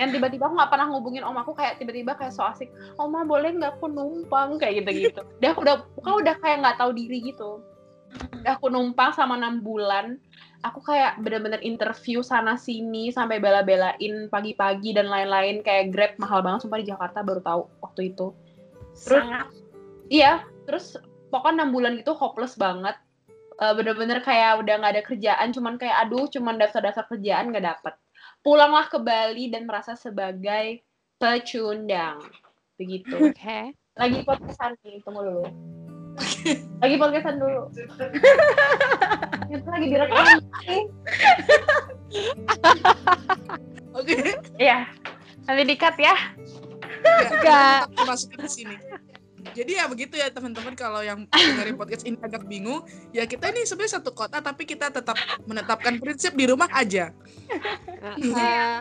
Yang 0.00 0.18
tiba-tiba 0.18 0.48
aku 0.48 0.54
nggak 0.56 0.72
pernah 0.72 0.86
ngubungin 0.88 1.24
om 1.24 1.36
aku 1.36 1.52
kayak 1.52 1.76
tiba-tiba 1.76 2.16
kayak 2.16 2.32
so 2.32 2.44
asik, 2.44 2.72
Oma 2.96 3.28
boleh 3.28 3.52
nggak 3.56 3.80
aku 3.80 3.92
numpang 3.92 4.56
kayak 4.56 4.84
gitu-gitu. 4.84 5.20
Udah 5.40 5.52
udah 5.58 5.74
pokoknya 5.96 6.16
udah 6.16 6.34
kayak 6.40 6.56
nggak 6.64 6.78
tahu 6.80 6.90
diri 6.96 7.18
gitu. 7.28 7.50
Udah 8.40 8.52
aku 8.56 8.72
numpang 8.72 9.12
sama 9.12 9.36
enam 9.36 9.60
bulan. 9.60 10.16
Aku 10.62 10.78
kayak 10.78 11.18
bener-bener 11.18 11.58
interview 11.58 12.22
sana 12.22 12.54
sini 12.54 13.10
sampai 13.10 13.42
bela-belain 13.42 14.30
pagi-pagi 14.30 14.94
dan 14.94 15.10
lain-lain 15.10 15.58
kayak 15.66 15.90
Grab 15.90 16.14
mahal 16.22 16.38
banget 16.38 16.62
sumpah 16.62 16.78
di 16.78 16.86
Jakarta 16.86 17.18
baru 17.26 17.42
tahu 17.42 17.62
waktu 17.82 18.14
itu. 18.14 18.30
Terus 18.94 19.26
sangat 19.26 19.50
Iya, 20.12 20.44
terus 20.68 21.00
pokoknya 21.32 21.64
enam 21.64 21.70
bulan 21.72 21.92
gitu 21.96 22.12
hopeless 22.12 22.60
banget. 22.60 22.94
Eh, 23.56 23.72
bener-bener 23.72 24.20
kayak 24.20 24.60
udah 24.60 24.74
nggak 24.76 24.92
ada 24.98 25.02
kerjaan, 25.08 25.48
cuman 25.56 25.80
kayak 25.80 25.96
aduh, 26.04 26.28
cuman 26.28 26.60
daftar-daftar 26.60 27.08
kerjaan 27.08 27.48
nggak 27.48 27.64
dapet. 27.64 27.94
Pulanglah 28.42 28.90
ke 28.90 28.98
Bali 28.98 29.46
dan 29.54 29.70
merasa 29.70 29.94
sebagai 29.94 30.82
pecundang. 31.14 32.18
Begitu. 32.74 33.14
Oke. 33.30 33.70
Lagi 33.94 34.18
podcastan 34.26 34.74
nih, 34.82 34.98
tunggu 35.06 35.22
dulu. 35.22 35.46
Lagi 36.82 36.94
podcastan 36.98 37.38
dulu. 37.38 37.70
Itu 39.46 39.68
lagi 39.70 39.86
direkam. 39.86 40.26
Oke. 43.94 44.16
Iya. 44.58 44.90
Nanti 45.46 45.62
dikat 45.62 45.94
ya. 46.02 46.16
Enggak. 47.30 47.94
Dimasukin 47.94 48.38
di 48.42 48.50
sini. 48.50 48.76
Jadi 49.52 49.72
ya 49.76 49.84
begitu 49.86 50.14
ya 50.16 50.32
teman-teman 50.32 50.72
kalau 50.74 51.04
yang 51.04 51.28
dengerin 51.28 51.76
podcast 51.76 52.04
ini 52.08 52.16
agak 52.18 52.44
bingung, 52.48 52.82
ya 53.12 53.28
kita 53.28 53.52
ini 53.52 53.68
sebenarnya 53.68 54.00
satu 54.00 54.10
kota 54.16 54.40
tapi 54.40 54.64
kita 54.64 54.88
tetap 54.88 55.14
menetapkan 55.44 56.00
prinsip 56.00 56.32
di 56.32 56.48
rumah 56.48 56.68
aja. 56.72 57.12
Eh, 58.02 58.78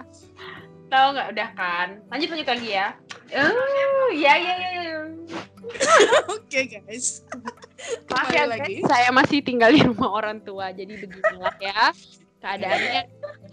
Tahu 0.91 1.07
nggak 1.15 1.27
udah 1.31 1.49
kan? 1.55 1.87
Lanjut 2.11 2.35
lanjut 2.35 2.49
lagi 2.51 2.69
ya. 2.75 2.87
Oh, 3.31 4.09
ya 4.11 4.33
ya 4.35 4.53
ya. 4.59 4.69
ya. 4.75 4.99
Oke 6.35 6.67
guys. 6.67 7.23
Maaf 8.11 8.27
ya 8.35 8.43
lagi. 8.43 8.83
guys, 8.83 8.91
saya 8.91 9.07
masih 9.15 9.39
tinggal 9.39 9.71
di 9.71 9.87
rumah 9.87 10.11
orang 10.11 10.43
tua, 10.43 10.75
jadi 10.75 10.91
beginilah 10.99 11.55
ya. 11.63 11.95
keadaannya 12.41 13.01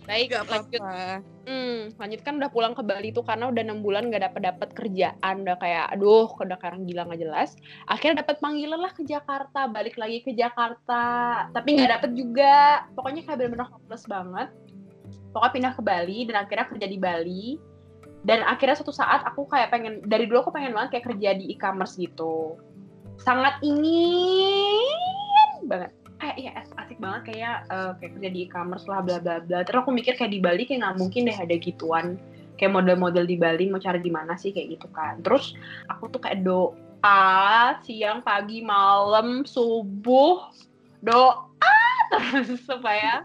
baik 0.08 0.26
Gak 0.32 0.48
lanjut 0.48 0.80
apa-apa. 0.80 1.20
Hmm, 1.48 1.96
lanjut 1.96 2.20
kan 2.28 2.36
udah 2.36 2.52
pulang 2.52 2.76
ke 2.76 2.84
Bali 2.84 3.08
tuh 3.08 3.24
karena 3.24 3.48
udah 3.48 3.64
enam 3.64 3.80
bulan 3.80 4.12
gak 4.12 4.20
dapet 4.20 4.52
dapet 4.52 4.68
kerjaan, 4.76 5.48
udah 5.48 5.56
kayak 5.56 5.88
aduh, 5.96 6.28
udah 6.28 6.60
kayak 6.60 6.76
orang 6.76 6.84
gila 6.84 7.08
nggak 7.08 7.24
jelas. 7.24 7.56
Akhirnya 7.88 8.20
dapat 8.20 8.36
panggilan 8.44 8.76
lah 8.76 8.92
ke 8.92 9.00
Jakarta, 9.08 9.64
balik 9.64 9.96
lagi 9.96 10.20
ke 10.20 10.36
Jakarta, 10.36 11.04
tapi 11.56 11.80
nggak 11.80 11.88
dapet 11.96 12.10
juga. 12.12 12.84
Pokoknya 12.92 13.24
kayak 13.24 13.40
bener-bener 13.40 13.64
hopeless 13.64 14.04
banget. 14.04 14.52
Pokoknya 15.32 15.52
pindah 15.56 15.72
ke 15.72 15.82
Bali 15.88 16.18
dan 16.28 16.36
akhirnya 16.44 16.66
kerja 16.68 16.86
di 16.92 16.98
Bali. 17.00 17.46
Dan 18.28 18.44
akhirnya 18.44 18.76
suatu 18.76 18.92
saat 18.92 19.24
aku 19.24 19.48
kayak 19.48 19.72
pengen 19.72 20.04
dari 20.04 20.28
dulu 20.28 20.44
aku 20.44 20.52
pengen 20.52 20.76
banget 20.76 21.00
kayak 21.00 21.16
kerja 21.16 21.32
di 21.32 21.48
e-commerce 21.48 21.96
gitu. 21.96 22.60
Sangat 23.24 23.56
ingin 23.64 25.00
banget 25.64 25.96
kayak 26.18 26.36
iya 26.36 26.50
as- 26.58 26.76
asik 26.76 26.98
banget 26.98 27.34
kayak 27.34 27.56
eh, 27.70 27.92
kayak 28.02 28.12
kerja 28.18 28.28
di 28.34 28.40
e-commerce 28.46 28.86
lah 28.90 29.00
bla 29.00 29.18
bla 29.22 29.38
bla. 29.42 29.62
Terus 29.62 29.80
aku 29.82 29.90
mikir 29.94 30.18
kayak 30.18 30.32
di 30.34 30.40
Bali 30.42 30.62
kayak 30.66 30.82
nggak 30.82 30.98
mungkin 30.98 31.30
deh 31.30 31.38
ada 31.38 31.56
gituan. 31.56 32.18
Kayak 32.58 32.74
model-model 32.74 33.24
di 33.24 33.36
Bali 33.38 33.70
mau 33.70 33.78
cari 33.78 34.02
di 34.02 34.10
mana 34.10 34.34
sih 34.34 34.50
kayak 34.50 34.78
gitu 34.78 34.88
kan. 34.90 35.22
Terus 35.22 35.54
aku 35.86 36.10
tuh 36.10 36.18
kayak 36.18 36.42
doa 36.42 37.78
siang 37.86 38.20
pagi 38.26 38.66
malam 38.66 39.46
subuh 39.46 40.42
doa 40.98 41.46
terus 42.10 42.58
supaya 42.66 43.22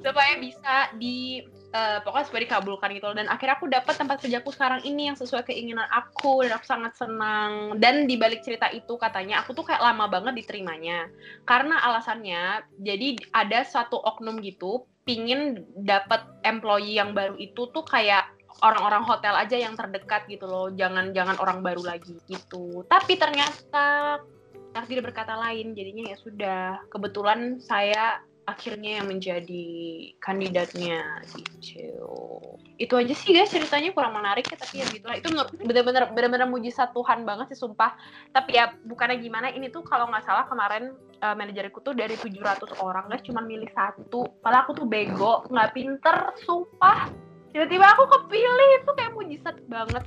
supaya 0.00 0.32
bisa 0.40 0.74
di 0.96 1.44
eh, 1.76 1.98
pokoknya 2.00 2.26
supaya 2.26 2.42
dikabulkan 2.48 2.88
gitu 2.96 3.06
loh. 3.12 3.16
dan 3.20 3.28
akhirnya 3.28 3.54
aku 3.60 3.68
dapat 3.68 3.94
tempat 4.00 4.16
kerjaku 4.24 4.48
sekarang 4.56 4.80
ini 4.88 5.12
yang 5.12 5.16
sesuai 5.20 5.44
keinginan 5.44 5.84
aku 5.92 6.40
dan 6.48 6.56
aku 6.56 6.66
sangat 6.66 6.96
senang. 6.96 7.76
Dan 7.76 8.08
di 8.08 8.16
balik 8.16 8.40
cerita 8.40 8.72
itu 8.72 8.96
katanya 8.96 9.44
aku 9.44 9.52
tuh 9.52 9.68
kayak 9.68 9.84
lama 9.84 10.08
banget 10.08 10.40
diterimanya. 10.40 11.12
Karena 11.44 11.84
alasannya 11.84 12.64
jadi 12.80 13.20
ada 13.36 13.60
satu 13.68 14.00
oknum 14.00 14.40
gitu 14.40 14.88
pingin 15.04 15.62
dapat 15.84 16.24
employee 16.42 16.98
yang 16.98 17.14
baru 17.14 17.38
itu 17.38 17.70
tuh 17.70 17.86
kayak 17.86 18.26
orang-orang 18.64 19.04
hotel 19.04 19.36
aja 19.36 19.56
yang 19.60 19.76
terdekat 19.76 20.24
gitu 20.26 20.48
loh. 20.48 20.72
Jangan 20.72 21.12
jangan 21.12 21.36
orang 21.38 21.60
baru 21.60 21.84
lagi 21.84 22.16
gitu. 22.26 22.82
Tapi 22.88 23.20
ternyata 23.20 24.18
takdir 24.72 25.04
berkata 25.04 25.36
lain. 25.36 25.76
Jadinya 25.76 26.12
ya 26.12 26.16
sudah 26.18 26.62
kebetulan 26.88 27.60
saya 27.60 28.20
akhirnya 28.46 29.02
yang 29.02 29.10
menjadi 29.10 29.66
kandidatnya 30.22 31.02
gitu. 31.34 32.14
Itu 32.78 32.94
aja 32.94 33.10
sih 33.10 33.34
guys 33.34 33.50
ceritanya 33.50 33.90
kurang 33.90 34.14
menarik 34.14 34.46
ya 34.46 34.54
tapi 34.54 34.80
ya 34.80 34.86
gitulah 34.86 35.18
itu 35.18 35.28
menurut- 35.34 35.58
bener-bener 35.58 36.02
bener-bener 36.14 36.46
mujizat 36.46 36.94
Tuhan 36.94 37.26
banget 37.26 37.50
sih 37.52 37.58
sumpah. 37.58 37.98
Tapi 38.30 38.54
ya 38.54 38.70
bukannya 38.86 39.18
gimana 39.18 39.50
ini 39.50 39.66
tuh 39.66 39.82
kalau 39.82 40.06
nggak 40.06 40.22
salah 40.22 40.46
kemarin 40.46 40.94
uh, 41.26 41.34
manajerku 41.34 41.82
tuh 41.82 41.92
dari 41.98 42.14
700 42.14 42.78
orang 42.78 43.10
guys 43.10 43.26
cuma 43.26 43.42
milih 43.42 43.68
satu. 43.74 44.30
Padahal 44.38 44.70
aku 44.70 44.72
tuh 44.78 44.86
bego 44.86 45.42
nggak 45.50 45.74
pinter 45.74 46.16
sumpah. 46.46 47.10
Tiba-tiba 47.50 47.84
aku 47.98 48.04
kepilih 48.06 48.68
itu 48.78 48.90
kayak 48.94 49.12
mujizat 49.18 49.56
banget. 49.66 50.06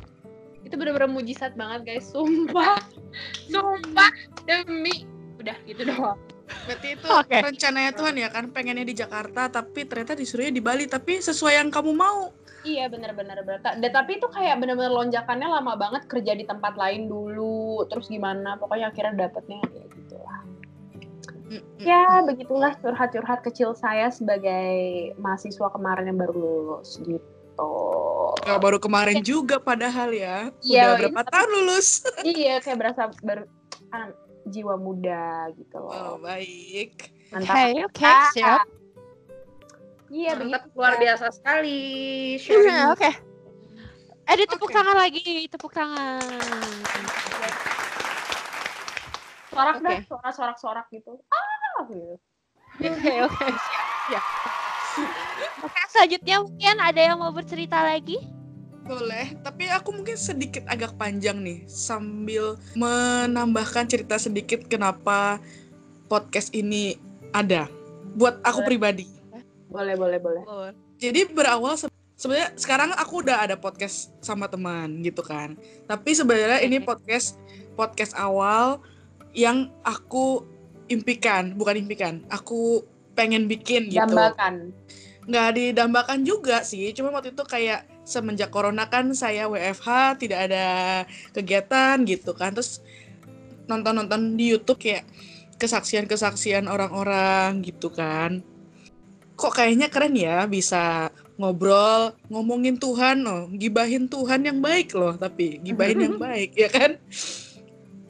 Itu 0.63 0.79
bener-bener 0.79 1.12
mujizat 1.12 1.60
banget 1.60 1.84
guys 1.84 2.08
sumpah. 2.08 2.79
Sumpah 3.51 4.13
demi 4.46 5.03
udah 5.41 5.58
gitu 5.65 5.81
doang 5.88 6.19
Berarti 6.65 6.88
itu 6.98 7.08
Oke. 7.20 7.38
rencananya 7.38 7.91
Tuhan 7.94 8.15
ya 8.18 8.29
kan 8.29 8.46
pengennya 8.50 8.86
di 8.86 8.96
Jakarta 8.98 9.50
tapi 9.50 9.86
ternyata 9.86 10.13
disuruhnya 10.13 10.53
di 10.53 10.63
Bali 10.63 10.86
tapi 10.89 11.22
sesuai 11.22 11.53
yang 11.62 11.70
kamu 11.70 11.91
mau. 11.94 12.34
Iya 12.68 12.91
benar-benar 12.91 13.39
benar. 13.48 13.79
Dan 13.79 13.91
tapi 13.96 14.20
itu 14.20 14.27
kayak 14.27 14.60
benar-benar 14.60 14.91
lonjakannya 14.91 15.48
lama 15.48 15.79
banget 15.79 16.03
kerja 16.12 16.36
di 16.36 16.44
tempat 16.44 16.75
lain 16.75 17.08
dulu, 17.08 17.88
terus 17.88 18.12
gimana? 18.12 18.60
Pokoknya 18.60 18.91
akhirnya 18.91 19.27
dapetnya 19.27 19.63
ya 19.72 19.84
gitulah. 19.96 20.39
Ya 21.82 22.22
begitulah 22.27 22.75
curhat-curhat 22.77 23.41
kecil 23.41 23.74
saya 23.74 24.12
sebagai 24.13 24.70
mahasiswa 25.18 25.72
kemarin 25.72 26.12
yang 26.13 26.20
baru 26.20 26.36
lulus 26.36 27.00
gitu. 27.01 27.72
Gak 28.46 28.60
baru 28.60 28.77
kemarin 28.77 29.24
juga 29.24 29.58
padahal 29.58 30.12
ya. 30.13 30.51
Iya, 30.62 30.94
Udah 30.94 30.96
berapa 31.10 31.22
tahun 31.32 31.50
lulus? 31.50 32.03
iya 32.27 32.60
kayak 32.62 32.77
berasa 32.77 33.01
baru 33.24 33.48
ah, 33.96 34.12
jiwa 34.48 34.75
muda 34.77 35.50
gitu 35.55 35.77
Oh, 35.79 36.15
loh. 36.15 36.22
baik. 36.22 37.12
Mantap. 37.29 37.55
Oke, 37.55 37.65
oke, 37.86 38.05
Ah, 38.05 38.29
siap. 38.31 38.65
Iya 40.10 40.31
Mantap, 40.34 40.62
begitu. 40.65 40.77
luar 40.77 40.93
biasa 40.98 41.25
sekali. 41.29 41.79
Oke. 42.93 43.12
Eh, 44.29 44.36
di 44.38 44.46
tepuk 44.46 44.69
Oke. 44.69 44.75
tangan 44.77 44.98
lagi, 44.98 45.25
tepuk 45.50 45.74
tangan. 45.74 46.22
Sorak 49.50 49.75
Oke. 49.77 49.86
dah, 49.86 49.98
suara 50.05 50.29
sorak-sorak 50.31 50.86
gitu. 50.93 51.17
Ah, 51.29 51.86
gitu. 51.89 52.17
Oke, 52.79 53.13
oke, 53.25 53.46
siap, 53.50 53.88
siap. 54.08 54.25
Oke, 55.65 55.81
selanjutnya 55.89 56.36
mungkin 56.39 56.75
ada 56.79 57.01
yang 57.01 57.17
mau 57.19 57.34
bercerita 57.34 57.81
lagi? 57.81 58.38
Boleh, 58.89 59.38
tapi 59.46 59.69
aku 59.69 59.93
mungkin 59.93 60.17
sedikit 60.17 60.65
agak 60.65 60.98
panjang 60.98 61.38
nih 61.46 61.62
sambil 61.69 62.58
menambahkan 62.74 63.86
cerita 63.86 64.17
sedikit 64.17 64.65
kenapa 64.65 65.38
podcast 66.10 66.50
ini 66.58 66.98
ada 67.29 67.69
buat 68.17 68.41
aku 68.41 68.65
Boleh. 68.65 68.69
pribadi. 68.74 69.05
Boleh, 69.69 69.93
boleh, 69.93 70.17
boleh. 70.17 70.43
Jadi 70.98 71.29
berawal 71.29 71.77
se- 71.77 71.93
sebenarnya 72.17 72.50
sekarang 72.58 72.89
aku 72.98 73.22
udah 73.22 73.46
ada 73.46 73.53
podcast 73.53 74.10
sama 74.25 74.50
teman 74.50 75.05
gitu 75.05 75.22
kan. 75.22 75.53
Tapi 75.86 76.17
sebenarnya 76.17 76.65
ini 76.65 76.81
podcast 76.81 77.38
podcast 77.77 78.17
awal 78.17 78.81
yang 79.38 79.69
aku 79.86 80.41
impikan, 80.89 81.53
bukan 81.53 81.77
impikan. 81.86 82.25
Aku 82.34 82.81
pengen 83.13 83.46
bikin 83.46 83.93
gitu. 83.93 84.01
Dambakan. 84.01 84.74
Nggak 85.29 85.50
didambakan 85.55 86.25
juga 86.25 86.65
sih. 86.65 86.89
Cuma 86.98 87.13
waktu 87.13 87.31
itu 87.38 87.45
kayak 87.45 87.86
semenjak 88.01 88.50
corona 88.50 88.89
kan 88.89 89.13
saya 89.13 89.45
WFH 89.45 90.17
tidak 90.17 90.50
ada 90.50 90.65
kegiatan 91.31 92.01
gitu 92.09 92.33
kan. 92.33 92.57
Terus 92.57 92.81
nonton-nonton 93.69 94.33
di 94.33 94.57
YouTube 94.57 94.81
kayak 94.81 95.05
kesaksian-kesaksian 95.62 96.65
orang-orang 96.65 97.62
gitu 97.62 97.93
kan. 97.93 98.41
Kok 99.38 99.53
kayaknya 99.55 99.88
keren 99.93 100.17
ya 100.17 100.50
bisa 100.50 101.13
ngobrol 101.39 102.12
ngomongin 102.27 102.75
Tuhan 102.75 103.24
loh 103.24 103.48
gibahin 103.55 104.12
Tuhan 104.12 104.43
yang 104.43 104.59
baik 104.59 104.91
loh 104.91 105.15
tapi 105.15 105.63
gibahin 105.63 106.03
yang 106.03 106.17
baik 106.27 106.51
ya 106.51 106.67
kan 106.67 107.00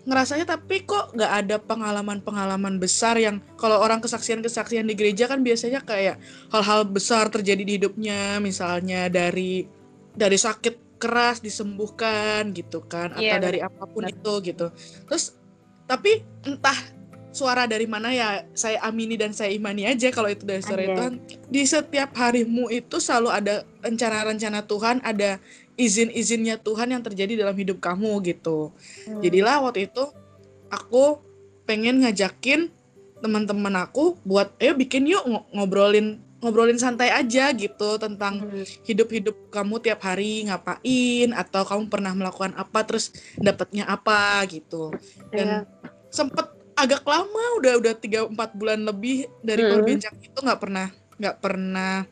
ngerasanya 0.08 0.46
tapi 0.48 0.88
kok 0.88 1.12
nggak 1.15 1.34
ada 1.46 1.56
pengalaman-pengalaman 1.60 2.79
besar 2.79 3.20
yang 3.20 3.44
kalau 3.60 3.84
orang 3.84 4.00
kesaksian-kesaksian 4.00 4.88
di 4.88 4.96
gereja 4.96 5.27
kan 5.27 5.44
biasanya 5.44 5.84
kayak 5.84 6.20
hal-hal 6.50 6.88
besar 6.88 7.27
terjadi 7.27 7.63
di 7.68 7.74
hidupnya 7.75 8.39
misalnya 8.39 9.12
dari 9.12 9.68
dari 10.15 10.38
sakit 10.39 11.00
keras 11.00 11.39
disembuhkan 11.39 12.51
gitu 12.51 12.84
kan 12.84 13.15
atau 13.15 13.24
Iya, 13.24 13.39
dari 13.39 13.60
apa 13.63 13.88
pun 13.88 14.03
itu 14.03 14.34
gitu. 14.44 14.68
Terus 15.08 15.39
tapi 15.88 16.22
entah 16.44 16.75
suara 17.32 17.70
dari 17.70 17.88
mana 17.88 18.12
ya 18.12 18.44
saya 18.58 18.84
amini 18.84 19.15
dan 19.15 19.32
saya 19.32 19.53
imani 19.53 19.88
aja 19.88 20.12
kalau 20.12 20.27
itu 20.27 20.44
dari 20.44 20.60
suara. 20.60 20.84
Tuhan. 20.84 21.13
Di 21.48 21.63
setiap 21.63 22.12
harimu 22.20 22.68
itu 22.68 23.00
selalu 23.00 23.29
ada 23.32 23.56
rencana-rencana 23.86 24.60
Tuhan 24.68 25.00
ada 25.08 25.39
izin-izinnya 25.79 26.59
Tuhan 26.59 26.91
yang 26.91 27.00
terjadi 27.00 27.39
dalam 27.39 27.55
hidup 27.55 27.79
kamu 27.79 28.19
gitu 28.27 28.75
Hmm. 29.07 29.24
Jadilah 29.24 29.63
waktu 29.63 29.88
itu 29.88 30.03
aku 30.67 31.24
pengen 31.63 32.03
ngajakin 32.03 32.67
teman-teman 33.19 33.74
aku 33.79 34.19
buat 34.21 34.51
ayo 34.59 34.75
bikin 34.75 35.07
yuk 35.07 35.24
ngo- 35.24 35.48
ngobrolin 35.51 36.07
ngobrolin 36.39 36.79
santai 36.79 37.12
aja 37.12 37.51
gitu 37.51 38.00
tentang 38.00 38.39
Hmm. 38.39 38.63
hidup-hidup 38.83 39.51
kamu 39.51 39.75
tiap 39.79 40.00
hari 40.01 40.48
ngapain 40.48 41.36
atau 41.36 41.63
kamu 41.63 41.88
pernah 41.88 42.15
melakukan 42.15 42.55
apa 42.55 42.79
terus 42.83 43.12
dapatnya 43.36 43.83
apa 43.86 44.39
gitu. 44.48 44.88
Dan 45.31 45.67
sempet 46.07 46.48
agak 46.74 47.03
lama 47.03 47.43
udah 47.59 47.75
udah 47.75 47.93
tiga 47.93 48.24
empat 48.24 48.55
bulan 48.55 48.79
lebih 48.79 49.27
dari 49.43 49.67
Hmm. 49.67 49.71
perbincangan 49.75 50.21
itu 50.21 50.39
nggak 50.39 50.62
pernah 50.63 50.88
nggak 51.19 51.38
pernah 51.43 52.07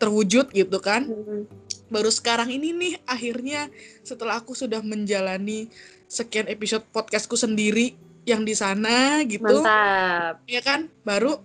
terwujud 0.00 0.48
gitu 0.48 0.80
kan 0.80 1.04
Hmm. 1.04 1.44
Baru 1.88 2.10
sekarang 2.10 2.50
ini 2.50 2.74
nih 2.74 2.94
akhirnya 3.06 3.70
setelah 4.02 4.42
aku 4.42 4.52
sudah 4.52 4.82
menjalani 4.82 5.70
sekian 6.06 6.46
episode 6.50 6.82
podcastku 6.90 7.34
sendiri 7.38 7.94
yang 8.26 8.42
di 8.42 8.58
sana 8.58 9.22
gitu 9.22 9.62
Mantap. 9.62 10.42
ya 10.50 10.58
kan 10.62 10.90
baru 11.06 11.38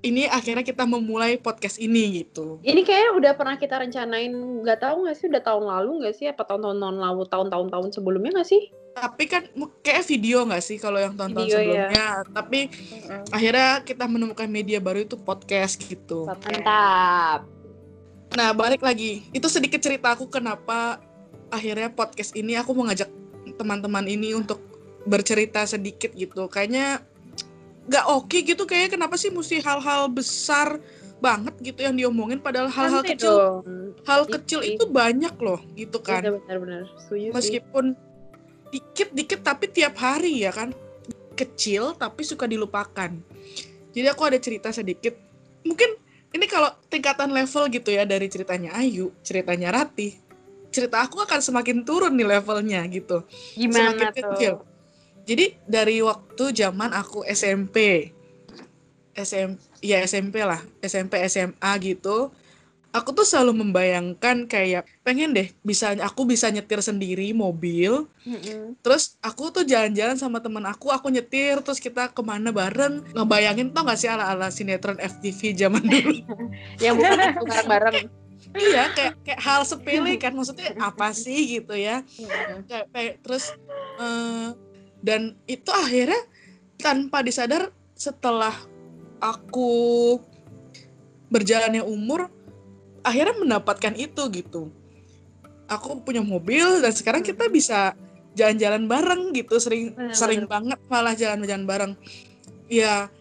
ini 0.00 0.30
akhirnya 0.30 0.62
kita 0.62 0.86
memulai 0.86 1.36
podcast 1.42 1.76
ini 1.82 2.22
gitu 2.22 2.62
Ini 2.62 2.86
kayaknya 2.86 3.10
udah 3.18 3.32
pernah 3.34 3.58
kita 3.58 3.82
rencanain, 3.82 4.30
nggak 4.62 4.78
tahu 4.78 5.04
nggak 5.04 5.16
sih, 5.18 5.26
udah 5.26 5.42
tahun 5.42 5.64
lalu 5.66 5.90
nggak 6.06 6.14
sih, 6.14 6.26
apa 6.30 6.46
tahun-tahun 6.46 7.02
lalu, 7.02 7.26
tahun-tahun 7.26 7.66
tahun 7.66 7.88
sebelumnya 7.90 8.30
nggak 8.38 8.46
sih? 8.46 8.62
tapi 8.98 9.24
kan 9.30 9.42
kayak 9.82 10.04
video 10.10 10.42
nggak 10.42 10.64
sih 10.64 10.76
kalau 10.80 10.98
yang 10.98 11.14
tahun-tahun 11.14 11.46
Video, 11.46 11.58
ya. 11.58 11.62
sebelumnya 11.62 12.08
tapi 12.34 12.60
akhirnya 13.30 13.70
kita 13.86 14.04
menemukan 14.10 14.48
media 14.50 14.78
baru 14.82 15.06
itu 15.06 15.14
podcast 15.14 15.78
gitu 15.78 16.26
Mantap. 16.26 17.46
Nah, 18.36 18.52
balik 18.52 18.84
lagi. 18.84 19.24
Itu 19.32 19.48
sedikit 19.48 19.80
cerita 19.80 20.12
aku 20.12 20.28
kenapa 20.28 21.00
akhirnya 21.48 21.88
podcast 21.88 22.36
ini 22.36 22.58
aku 22.58 22.76
mau 22.76 22.84
ngajak 22.90 23.08
teman-teman 23.56 24.04
ini 24.04 24.36
untuk 24.36 24.60
bercerita 25.08 25.64
sedikit 25.64 26.12
gitu. 26.12 26.50
Kayaknya 26.50 27.00
nggak 27.88 28.04
oke 28.04 28.38
gitu 28.44 28.68
kayaknya 28.68 29.00
kenapa 29.00 29.16
sih 29.16 29.32
mesti 29.32 29.64
hal-hal 29.64 30.12
besar 30.12 30.76
banget 31.18 31.54
gitu 31.64 31.80
yang 31.82 31.96
diomongin 31.96 32.38
padahal 32.38 32.70
hal-hal 32.70 33.02
kecil 33.02 33.34
dong. 33.64 33.96
hal 34.06 34.22
Iya 34.28 34.32
kecil 34.38 34.60
itu 34.62 34.84
banyak 34.86 35.34
loh 35.40 35.58
gitu 35.74 35.98
kan 35.98 36.22
Iya 36.22 36.36
benar-benar 36.38 36.84
sih. 37.10 37.32
meskipun 37.34 37.98
dikit-dikit 38.70 39.40
tapi 39.42 39.66
tiap 39.72 39.98
hari 39.98 40.46
ya 40.46 40.54
kan 40.54 40.70
kecil 41.34 41.96
tapi 41.98 42.22
suka 42.22 42.46
dilupakan 42.46 43.10
jadi 43.90 44.06
aku 44.14 44.22
ada 44.30 44.38
cerita 44.38 44.70
sedikit 44.70 45.16
mungkin 45.66 45.98
ini 46.38 46.46
kalau 46.46 46.70
tingkatan 46.86 47.34
level 47.34 47.66
gitu 47.66 47.90
ya 47.90 48.06
dari 48.06 48.30
ceritanya 48.30 48.78
Ayu 48.78 49.10
ceritanya 49.26 49.74
Rati 49.74 50.14
cerita 50.70 51.02
aku 51.02 51.18
akan 51.18 51.40
semakin 51.42 51.82
turun 51.82 52.14
nih 52.14 52.38
levelnya 52.38 52.86
gitu 52.86 53.26
Gimana 53.58 53.90
semakin 53.90 54.06
tuh? 54.06 54.14
kecil. 54.14 54.52
jadi 55.26 55.44
dari 55.66 55.98
waktu 55.98 56.44
zaman 56.54 56.94
aku 56.94 57.26
SMP 57.26 58.08
SM 59.18 59.58
ya 59.82 59.98
SMP 60.06 60.46
lah 60.46 60.62
SMP 60.78 61.18
SMA 61.26 61.72
gitu 61.82 62.30
aku 62.98 63.14
tuh 63.14 63.22
selalu 63.22 63.62
membayangkan 63.62 64.50
kayak 64.50 64.82
pengen 65.06 65.30
deh 65.30 65.48
bisa 65.62 65.94
aku 66.02 66.26
bisa 66.26 66.50
nyetir 66.50 66.82
sendiri 66.82 67.30
mobil. 67.30 68.10
Mm-mm. 68.28 68.76
terus 68.84 69.16
aku 69.24 69.48
tuh 69.48 69.64
jalan-jalan 69.64 70.20
sama 70.20 70.36
temen 70.44 70.60
aku 70.68 70.92
aku 70.92 71.08
nyetir 71.08 71.62
terus 71.64 71.78
kita 71.78 72.10
ke 72.10 72.20
mana 72.20 72.50
bareng. 72.50 73.06
Ngebayangin 73.14 73.72
tau 73.72 73.86
gak 73.86 73.96
sih 73.96 74.10
ala-ala 74.10 74.52
sinetron 74.52 74.98
FTV 74.98 75.54
zaman 75.56 75.80
dulu? 75.92 76.18
Yang 76.82 76.94
bukan 76.98 77.16
bareng-bareng. 77.46 77.96
iya 78.56 78.88
kayak 78.96 79.14
kayak 79.28 79.40
hal 79.44 79.60
sepele 79.62 80.16
kan 80.16 80.32
maksudnya 80.32 80.72
apa 80.80 81.12
sih 81.14 81.60
gitu 81.60 81.78
ya. 81.78 82.02
Kayak, 82.66 82.86
kayak 82.92 83.14
terus 83.22 83.52
eh, 84.00 84.48
dan 85.04 85.38
itu 85.46 85.70
akhirnya 85.70 86.18
tanpa 86.80 87.22
disadar 87.22 87.70
setelah 87.94 88.54
aku 89.18 90.16
berjalannya 91.28 91.84
umur 91.84 92.30
akhirnya 93.02 93.36
mendapatkan 93.38 93.94
itu 93.94 94.22
gitu. 94.32 94.72
Aku 95.68 96.00
punya 96.00 96.24
mobil 96.24 96.80
dan 96.80 96.92
sekarang 96.92 97.20
kita 97.20 97.46
bisa 97.52 97.92
jalan-jalan 98.32 98.88
bareng 98.88 99.22
gitu. 99.36 99.60
Sering 99.60 99.92
Bener, 99.92 100.16
sering 100.16 100.44
banget 100.48 100.80
malah 100.88 101.12
jalan-jalan 101.12 101.64
bareng. 101.68 101.92
Ya 102.70 103.12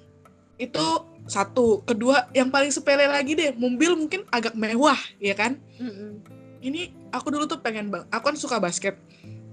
itu 0.56 0.86
satu. 1.28 1.84
Kedua 1.84 2.32
yang 2.32 2.48
paling 2.48 2.72
sepele 2.72 3.08
lagi 3.08 3.36
deh 3.36 3.52
mobil 3.56 3.96
mungkin 3.96 4.24
agak 4.32 4.56
mewah 4.56 4.98
ya 5.20 5.36
kan? 5.36 5.60
Mm-mm. 5.78 6.24
ini 6.58 6.90
aku 7.14 7.30
dulu 7.30 7.46
tuh 7.46 7.62
pengen 7.62 7.94
bang 7.94 8.04
aku 8.10 8.34
kan 8.34 8.38
suka 8.38 8.58
basket. 8.58 8.98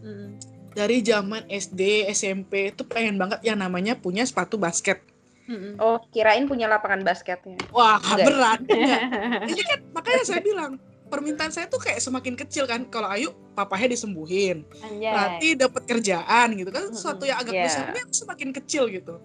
Mm-mm. 0.01 0.41
dari 0.75 1.05
zaman 1.07 1.47
SD 1.47 2.11
SMP 2.11 2.75
tuh 2.75 2.83
pengen 2.89 3.15
banget 3.15 3.39
yang 3.47 3.61
namanya 3.61 3.95
punya 3.95 4.27
sepatu 4.27 4.59
basket 4.59 5.05
Mm-mm. 5.45 5.77
Oh, 5.77 6.01
kirain 6.09 6.49
punya 6.49 6.65
lapangan 6.65 7.05
basketnya. 7.05 7.61
wah 7.69 8.01
Enggak. 8.01 8.27
berat. 8.27 8.61
Enggak. 8.65 9.01
ini 9.53 9.63
kan 9.63 9.79
makanya 9.93 10.23
saya 10.25 10.41
bilang 10.41 10.81
permintaan 11.13 11.53
saya 11.53 11.69
tuh 11.69 11.81
kayak 11.85 12.01
semakin 12.01 12.35
kecil 12.35 12.65
kan. 12.65 12.89
Kalau 12.89 13.13
Ayu 13.13 13.37
papahnya 13.53 13.93
disembuhin. 13.93 14.65
Anjay. 14.81 15.13
berarti 15.13 15.49
dapat 15.61 15.83
kerjaan 15.85 16.49
gitu 16.57 16.71
kan. 16.73 16.85
Sesuatu 16.97 17.29
yang 17.29 17.39
agak 17.41 17.55
iya. 17.55 17.65
besar 17.69 17.85
ini 17.93 18.01
semakin 18.09 18.49
kecil 18.57 18.89
gitu. 18.89 19.21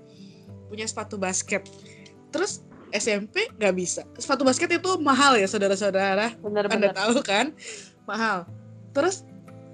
Punya 0.68 0.86
sepatu 0.86 1.16
basket. 1.16 1.64
Terus 2.36 2.68
SMP 2.92 3.48
nggak 3.56 3.76
bisa. 3.80 4.02
Sepatu 4.20 4.44
basket 4.44 4.76
itu 4.76 4.92
mahal 5.00 5.40
ya 5.40 5.48
saudara-saudara. 5.48 6.36
Anda 6.44 6.92
tahu 6.92 7.24
kan? 7.24 7.56
Mahal. 8.04 8.44
Terus 8.92 9.24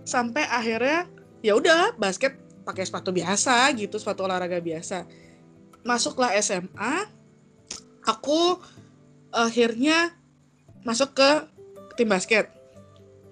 sampai 0.05 0.45
akhirnya 0.45 1.09
ya 1.41 1.57
udah 1.57 1.97
basket 1.97 2.37
pakai 2.65 2.85
sepatu 2.85 3.13
biasa 3.13 3.69
gitu 3.77 4.01
sepatu 4.01 4.25
olahraga 4.25 4.57
biasa 4.57 5.05
masuklah 5.85 6.33
SMA 6.41 7.05
aku 8.01 8.57
akhirnya 9.29 10.17
masuk 10.81 11.13
ke 11.13 11.29
tim 11.93 12.09
basket. 12.09 12.49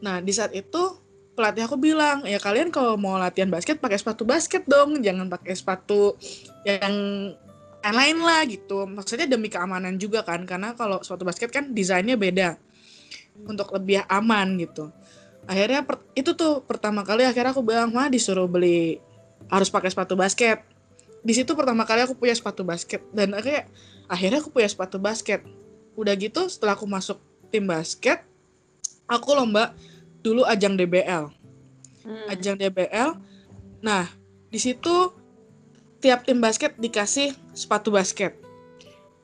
Nah 0.05 0.21
di 0.21 0.29
saat 0.29 0.53
itu 0.53 1.01
pelatih 1.33 1.65
aku 1.65 1.81
bilang 1.81 2.21
ya 2.29 2.37
kalian 2.37 2.69
kalau 2.69 2.93
mau 2.93 3.17
latihan 3.17 3.49
basket 3.49 3.81
pakai 3.81 3.97
sepatu 3.97 4.21
basket 4.21 4.69
dong 4.69 5.01
jangan 5.01 5.25
pakai 5.33 5.57
sepatu 5.57 6.13
yang 6.63 7.33
lain 7.83 8.17
lah 8.21 8.45
gitu. 8.45 8.85
Maksudnya 8.85 9.25
demi 9.25 9.49
keamanan 9.49 9.97
juga 9.97 10.21
kan 10.21 10.45
karena 10.45 10.77
kalau 10.77 11.01
sepatu 11.01 11.25
basket 11.25 11.49
kan 11.49 11.73
desainnya 11.73 12.15
beda 12.15 12.55
untuk 13.49 13.73
lebih 13.73 14.05
aman 14.05 14.61
gitu. 14.61 14.93
Akhirnya 15.49 15.83
itu 16.13 16.37
tuh 16.37 16.61
pertama 16.63 17.01
kali 17.01 17.25
akhirnya 17.25 17.51
aku 17.51 17.65
bilang 17.65 17.89
mah 17.91 18.07
disuruh 18.07 18.45
beli 18.47 19.01
harus 19.51 19.67
pakai 19.67 19.91
sepatu 19.91 20.15
basket 20.15 20.72
di 21.23 21.33
situ 21.33 21.55
pertama 21.55 21.87
kali 21.87 22.03
aku 22.03 22.19
punya 22.19 22.35
sepatu 22.35 22.67
basket 22.67 22.99
dan 23.15 23.31
akhirnya 23.33 23.65
akhirnya 24.11 24.39
aku 24.43 24.51
punya 24.51 24.67
sepatu 24.67 24.99
basket 24.99 25.41
udah 25.95 26.13
gitu 26.19 26.45
setelah 26.51 26.75
aku 26.75 26.83
masuk 26.83 27.17
tim 27.47 27.63
basket 27.63 28.21
aku 29.07 29.31
lomba 29.31 29.71
dulu 30.19 30.43
ajang 30.43 30.75
DBL 30.75 31.43
Mm. 32.03 32.27
ajang 32.27 32.55
DBL. 32.59 33.15
Nah, 33.79 34.07
di 34.51 34.59
situ 34.59 35.11
tiap 36.03 36.27
tim 36.27 36.39
basket 36.39 36.75
dikasih 36.75 37.31
sepatu 37.55 37.95
basket. 37.95 38.35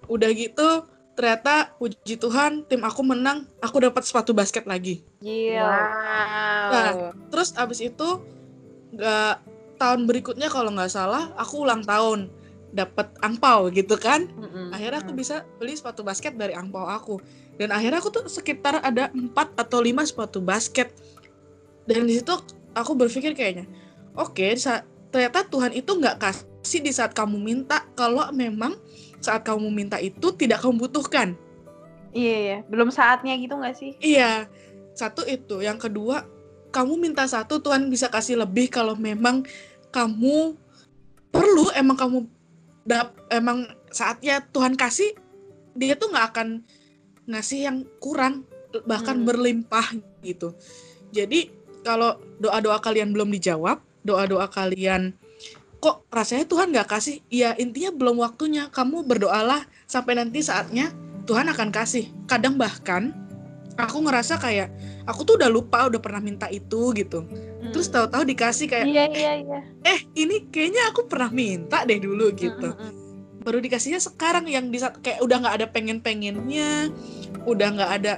Udah 0.08 0.32
gitu, 0.32 0.88
ternyata 1.14 1.76
puji 1.76 2.16
Tuhan 2.16 2.64
tim 2.66 2.82
aku 2.88 3.04
menang, 3.04 3.44
aku 3.60 3.84
dapat 3.84 4.08
sepatu 4.08 4.32
basket 4.32 4.64
lagi. 4.64 5.04
Wow. 5.20 6.72
Nah, 6.72 6.92
Terus 7.30 7.52
abis 7.60 7.84
itu 7.84 8.24
nggak 8.96 9.36
tahun 9.80 10.04
berikutnya 10.06 10.52
kalau 10.52 10.76
nggak 10.76 10.92
salah, 10.92 11.32
aku 11.40 11.64
ulang 11.64 11.82
tahun 11.88 12.28
dapat 12.70 13.10
angpau 13.24 13.72
gitu 13.74 13.98
kan. 13.98 14.30
Mm-mm. 14.30 14.70
Akhirnya 14.76 15.02
aku 15.02 15.16
bisa 15.16 15.48
beli 15.58 15.74
sepatu 15.74 16.06
basket 16.06 16.38
dari 16.38 16.54
angpau 16.54 16.86
aku. 16.86 17.18
Dan 17.58 17.74
akhirnya 17.74 18.04
aku 18.04 18.12
tuh 18.14 18.24
sekitar 18.30 18.84
ada 18.84 19.10
4 19.16 19.58
atau 19.58 19.80
5 19.82 20.06
sepatu 20.06 20.44
basket. 20.44 20.94
Dan 21.90 22.06
di 22.06 22.22
situ 22.22 22.36
aku 22.78 22.94
berpikir 22.94 23.34
kayaknya, 23.34 23.66
oke, 24.14 24.54
sa- 24.60 24.86
ternyata 25.10 25.42
Tuhan 25.50 25.74
itu 25.74 25.90
nggak 25.90 26.22
kasih 26.22 26.86
di 26.86 26.94
saat 26.94 27.18
kamu 27.18 27.42
minta 27.42 27.82
kalau 27.98 28.30
memang 28.30 28.78
saat 29.18 29.42
kamu 29.42 29.68
minta 29.74 29.98
itu 29.98 30.30
tidak 30.38 30.62
kamu 30.62 30.86
butuhkan. 30.86 31.34
Iya, 32.14 32.36
iya. 32.38 32.58
Belum 32.70 32.94
saatnya 32.94 33.34
gitu 33.38 33.58
nggak 33.58 33.76
sih? 33.76 33.92
Iya, 34.00 34.46
satu 34.94 35.26
itu. 35.26 35.62
Yang 35.66 35.90
kedua, 35.90 36.26
kamu 36.70 37.02
minta 37.02 37.26
satu, 37.26 37.58
Tuhan 37.60 37.90
bisa 37.90 38.08
kasih 38.10 38.38
lebih 38.40 38.70
kalau 38.70 38.94
memang 38.94 39.46
kamu 39.90 40.56
perlu, 41.30 41.66
emang 41.78 41.98
kamu 41.98 42.18
dap, 42.86 43.14
emang 43.30 43.70
saatnya 43.90 44.42
Tuhan 44.50 44.74
kasih, 44.74 45.14
dia 45.78 45.94
tuh 45.98 46.10
nggak 46.10 46.28
akan 46.34 46.48
ngasih 47.30 47.60
yang 47.70 47.78
kurang, 48.02 48.46
bahkan 48.86 49.22
Hmm. 49.22 49.26
berlimpah 49.26 49.94
gitu. 50.26 50.54
Jadi 51.14 51.50
kalau 51.86 52.18
doa-doa 52.38 52.82
kalian 52.82 53.14
belum 53.14 53.30
dijawab, 53.34 53.82
doa-doa 54.06 54.50
kalian 54.50 55.14
kok 55.80 56.04
rasanya 56.12 56.46
Tuhan 56.46 56.76
nggak 56.76 56.90
kasih, 56.92 57.24
ya 57.32 57.56
intinya 57.56 57.96
belum 57.96 58.20
waktunya. 58.20 58.68
Kamu 58.68 59.08
berdoalah 59.08 59.64
sampai 59.88 60.20
nanti 60.20 60.44
saatnya 60.44 60.92
Tuhan 61.24 61.48
akan 61.50 61.70
kasih. 61.72 62.12
Kadang 62.28 62.60
bahkan 62.60 63.16
aku 63.80 64.04
ngerasa 64.04 64.36
kayak 64.42 64.70
aku 65.08 65.24
tuh 65.24 65.40
udah 65.40 65.48
lupa 65.48 65.88
udah 65.88 66.02
pernah 66.04 66.20
minta 66.20 66.52
itu 66.52 66.92
gitu. 66.98 67.24
Mm. 67.70 67.74
Terus 67.78 67.88
tahu-tahu 67.94 68.24
dikasih 68.26 68.66
kayak 68.66 68.86
Iya, 68.90 69.06
iya, 69.14 69.32
iya. 69.46 69.60
eh 69.86 70.00
ini 70.18 70.50
kayaknya 70.50 70.90
aku 70.90 71.06
pernah 71.06 71.30
minta 71.30 71.86
deh 71.86 72.02
dulu 72.02 72.34
gitu. 72.34 72.74
Mm-mm. 72.74 72.92
Baru 73.46 73.62
dikasihnya 73.62 74.02
sekarang 74.02 74.50
yang 74.50 74.74
di 74.74 74.82
kayak 74.82 75.22
udah 75.22 75.38
nggak 75.46 75.56
ada 75.62 75.68
pengen-pengennya, 75.70 76.90
udah 77.46 77.68
nggak 77.78 77.92
ada 78.02 78.14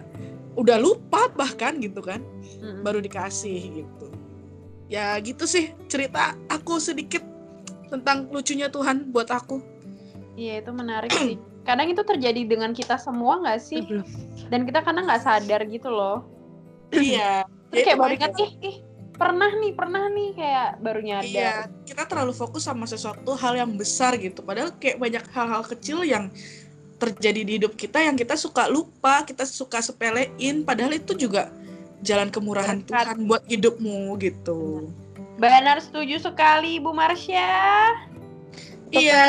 udah 0.55 0.77
lupa 0.79 1.31
bahkan 1.35 1.79
gitu 1.79 1.99
kan 2.03 2.23
Mm-mm. 2.63 2.81
baru 2.83 3.03
dikasih 3.03 3.83
gitu. 3.83 4.07
Ya 4.87 5.15
gitu 5.19 5.43
sih 5.47 5.71
cerita 5.87 6.35
aku 6.47 6.79
sedikit 6.79 7.23
tentang 7.91 8.31
lucunya 8.31 8.71
Tuhan 8.71 9.11
buat 9.11 9.27
aku. 9.27 9.59
Iya, 10.39 10.63
itu 10.63 10.71
menarik 10.71 11.11
sih. 11.11 11.35
Kadang 11.67 11.91
itu 11.91 12.01
terjadi 12.07 12.41
dengan 12.47 12.71
kita 12.71 12.95
semua 12.95 13.43
nggak 13.43 13.59
sih? 13.61 13.83
Dan 14.47 14.63
kita 14.63 14.79
kadang 14.81 15.05
nggak 15.05 15.21
sadar 15.21 15.61
gitu 15.67 15.91
loh. 15.91 16.23
iya. 16.95 17.43
Terus 17.71 17.79
Ya, 17.83 17.85
kayak 17.87 17.99
baru 18.03 18.13
ingat, 18.19 18.31
ih, 18.35 18.51
ih, 18.67 18.75
pernah 19.21 19.51
nih, 19.53 19.71
pernah 19.77 20.03
nih 20.09 20.29
kayak 20.33 20.69
baru 20.81 20.99
nyadar. 21.05 21.29
Iya, 21.29 21.53
kita 21.85 22.03
terlalu 22.09 22.33
fokus 22.33 22.65
sama 22.65 22.89
sesuatu 22.89 23.37
hal 23.37 23.53
yang 23.53 23.69
besar 23.77 24.17
gitu. 24.17 24.41
Padahal 24.41 24.73
kayak 24.81 24.97
banyak 24.97 25.23
hal-hal 25.29 25.61
kecil 25.61 26.01
yang 26.01 26.33
terjadi 26.97 27.41
di 27.45 27.51
hidup 27.61 27.77
kita 27.77 28.01
yang 28.01 28.17
kita 28.17 28.33
suka 28.33 28.65
lupa, 28.65 29.21
kita 29.21 29.45
suka 29.45 29.77
sepelein. 29.85 30.65
Padahal 30.65 30.97
itu 30.97 31.13
juga 31.13 31.53
jalan 32.01 32.33
kemurahan 32.33 32.81
Berkat. 32.81 33.13
Tuhan 33.13 33.17
buat 33.29 33.43
hidupmu 33.45 34.17
gitu. 34.17 34.89
Benar 35.37 35.77
setuju 35.85 36.17
sekali, 36.17 36.81
Bu 36.81 36.89
Marsha. 36.89 37.93
Iya. 38.89 39.23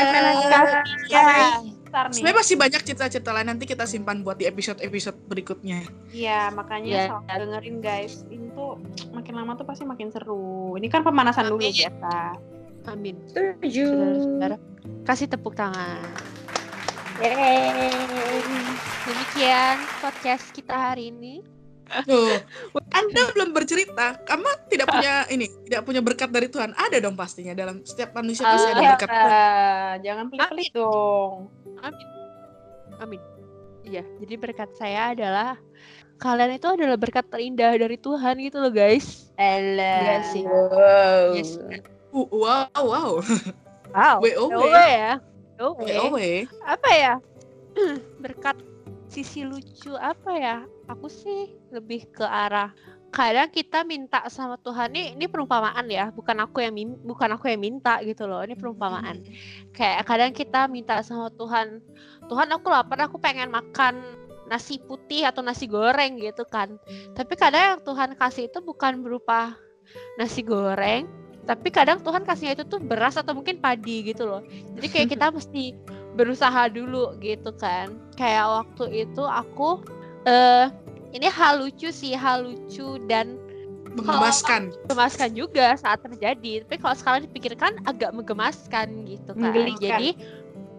Ya. 1.12 1.60
Ntar 1.92 2.08
nih. 2.08 2.14
Sebenarnya 2.16 2.38
masih 2.40 2.56
banyak 2.56 2.80
cerita-cerita 2.88 3.30
lain 3.30 3.48
nanti 3.52 3.64
kita 3.68 3.84
simpan 3.84 4.24
buat 4.24 4.40
di 4.40 4.48
episode-episode 4.48 5.28
berikutnya. 5.28 5.84
Iya, 6.08 6.48
makanya 6.48 6.88
Iya. 6.88 7.04
selalu 7.12 7.36
dengerin 7.44 7.76
guys. 7.84 8.24
Ini 8.26 8.48
tuh 8.56 8.80
makin 9.12 9.34
lama 9.36 9.52
tuh 9.54 9.68
pasti 9.68 9.84
makin 9.84 10.08
seru. 10.08 10.72
Ini 10.80 10.88
kan 10.88 11.04
pemanasan 11.04 11.52
dulu 11.52 11.60
Amin. 11.60 11.76
biasa. 11.76 12.14
Amin. 12.88 13.14
Setuju. 13.28 13.84
Saudara-saudara, 13.86 14.56
kasih 15.04 15.28
tepuk 15.28 15.52
tangan. 15.52 16.00
Yeay. 17.20 17.92
Demikian 19.04 19.76
podcast 20.00 20.48
kita 20.50 20.72
hari 20.72 21.12
ini. 21.12 21.44
Tuh, 22.08 22.40
Anda 22.98 23.22
belum 23.36 23.52
bercerita, 23.52 24.16
kamu 24.24 24.48
tidak 24.72 24.88
punya 24.88 25.28
ini, 25.28 25.46
tidak 25.68 25.82
punya 25.84 26.00
berkat 26.00 26.30
dari 26.32 26.48
Tuhan. 26.48 26.72
Ada 26.72 27.04
dong 27.04 27.18
pastinya 27.18 27.52
dalam 27.52 27.84
setiap 27.84 28.16
manusia 28.16 28.48
pasti 28.48 28.68
ada 28.72 28.82
berkat 28.96 29.08
Tuhan. 29.12 29.30
ah, 29.30 29.92
jangan 30.00 30.24
pelit-pelit 30.32 30.70
dong. 30.72 31.52
Amin. 31.84 32.06
Amin. 33.02 33.20
Iya, 33.82 34.06
jadi 34.22 34.34
berkat 34.38 34.70
saya 34.78 35.12
adalah 35.12 35.58
kalian 36.22 36.54
itu 36.54 36.68
adalah 36.70 36.94
berkat 36.94 37.26
terindah 37.28 37.74
dari 37.74 37.98
Tuhan 37.98 38.38
gitu 38.38 38.62
loh 38.62 38.70
guys. 38.70 39.28
Elah. 39.36 39.98
Iya 40.00 40.16
sih. 40.30 40.44
Wow. 40.46 41.24
Yes. 41.34 41.58
Uh, 42.14 42.26
wow, 42.30 42.70
wow. 42.78 43.10
Wow. 43.92 44.16
WOW. 44.22 44.70
Ya. 44.72 45.20
WOW. 45.58 45.76
WOW. 45.82 46.16
Apa 46.64 46.90
ya? 46.94 47.14
berkat 48.24 48.56
sisi 49.10 49.44
lucu 49.44 49.92
apa 49.98 50.32
ya? 50.38 50.56
Aku 50.90 51.06
sih 51.06 51.54
lebih 51.70 52.10
ke 52.10 52.26
arah 52.26 52.74
kadang 53.12 53.52
kita 53.52 53.84
minta 53.84 54.24
sama 54.32 54.56
Tuhan 54.56 54.88
ini 54.96 55.12
ini 55.20 55.28
perumpamaan 55.28 55.84
ya, 55.84 56.08
bukan 56.08 56.32
aku 56.48 56.64
yang 56.64 56.72
bukan 57.04 57.36
aku 57.36 57.52
yang 57.52 57.60
minta 57.60 58.00
gitu 58.00 58.24
loh. 58.24 58.40
Ini 58.40 58.56
perumpamaan. 58.56 59.20
Kayak 59.76 60.08
kadang 60.08 60.32
kita 60.32 60.64
minta 60.66 60.96
sama 61.04 61.28
Tuhan, 61.36 61.84
Tuhan 62.26 62.48
aku 62.48 62.72
lapar, 62.72 63.04
aku 63.04 63.20
pengen 63.20 63.52
makan 63.52 64.00
nasi 64.48 64.80
putih 64.80 65.28
atau 65.28 65.44
nasi 65.44 65.68
goreng 65.68 66.16
gitu 66.16 66.48
kan. 66.48 66.80
Tapi 67.12 67.36
kadang 67.36 67.76
yang 67.76 67.80
Tuhan 67.84 68.16
kasih 68.16 68.48
itu 68.48 68.64
bukan 68.64 69.04
berupa 69.04 69.60
nasi 70.16 70.40
goreng, 70.40 71.04
tapi 71.44 71.68
kadang 71.68 72.00
Tuhan 72.00 72.24
kasihnya 72.24 72.56
itu 72.56 72.64
tuh 72.64 72.80
beras 72.80 73.20
atau 73.20 73.36
mungkin 73.36 73.60
padi 73.60 74.08
gitu 74.08 74.24
loh. 74.24 74.40
Jadi 74.78 74.86
kayak 74.88 75.08
kita 75.12 75.28
mesti 75.28 75.76
berusaha 76.16 76.72
dulu 76.72 77.12
gitu 77.20 77.52
kan. 77.60 77.92
Kayak 78.16 78.64
waktu 78.64 79.04
itu 79.04 79.22
aku 79.28 79.84
eh 80.26 80.66
ini 81.12 81.28
hal 81.28 81.60
lucu 81.60 81.92
sih, 81.92 82.16
hal 82.16 82.48
lucu 82.48 82.96
dan 83.06 83.36
Mengemaskan. 83.92 84.72
menggemaskan 84.88 85.30
juga 85.36 85.76
saat 85.76 86.00
terjadi. 86.00 86.64
Tapi 86.64 86.76
kalau 86.80 86.96
sekarang 86.96 87.20
dipikirkan 87.28 87.76
agak 87.84 88.16
menggemaskan 88.16 89.04
gitu 89.04 89.36
kan. 89.36 89.52
Menggelikan. 89.52 89.80
Jadi 89.84 90.08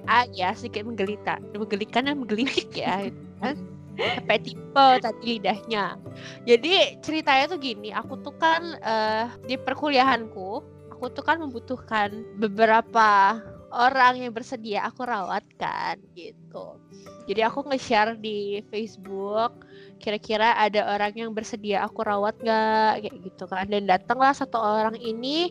ah 0.10 0.26
ya 0.34 0.52
sedikit 0.58 0.84
menggelikan, 0.90 1.40
menggelikan 1.54 2.10
dan 2.10 2.18
menggelitik 2.18 2.74
ya. 2.74 3.06
gitu 3.14 3.22
kan. 3.42 3.56
Sampai 3.94 4.42
tipe 4.42 4.88
tadi 5.06 5.38
lidahnya. 5.38 6.02
Jadi 6.50 6.98
ceritanya 7.06 7.46
tuh 7.54 7.62
gini, 7.62 7.94
aku 7.94 8.18
tuh 8.26 8.34
kan 8.42 8.82
eh, 8.82 9.30
di 9.46 9.54
perkuliahanku, 9.62 10.66
aku 10.90 11.06
tuh 11.14 11.22
kan 11.22 11.38
membutuhkan 11.38 12.26
beberapa 12.42 13.38
orang 13.74 14.22
yang 14.22 14.32
bersedia 14.32 14.86
aku 14.86 15.02
rawat 15.04 15.42
kan 15.58 15.98
gitu. 16.14 16.78
Jadi 17.26 17.42
aku 17.42 17.66
nge-share 17.66 18.16
di 18.22 18.62
Facebook 18.70 19.66
kira-kira 19.98 20.54
ada 20.60 20.94
orang 20.94 21.16
yang 21.18 21.32
bersedia 21.34 21.82
aku 21.82 22.06
rawat 22.06 22.38
nggak? 22.38 22.92
Kayak 23.02 23.18
gitu 23.26 23.44
kan. 23.50 23.66
Dan 23.66 23.90
datanglah 23.90 24.38
satu 24.38 24.62
orang 24.62 24.96
ini 25.02 25.50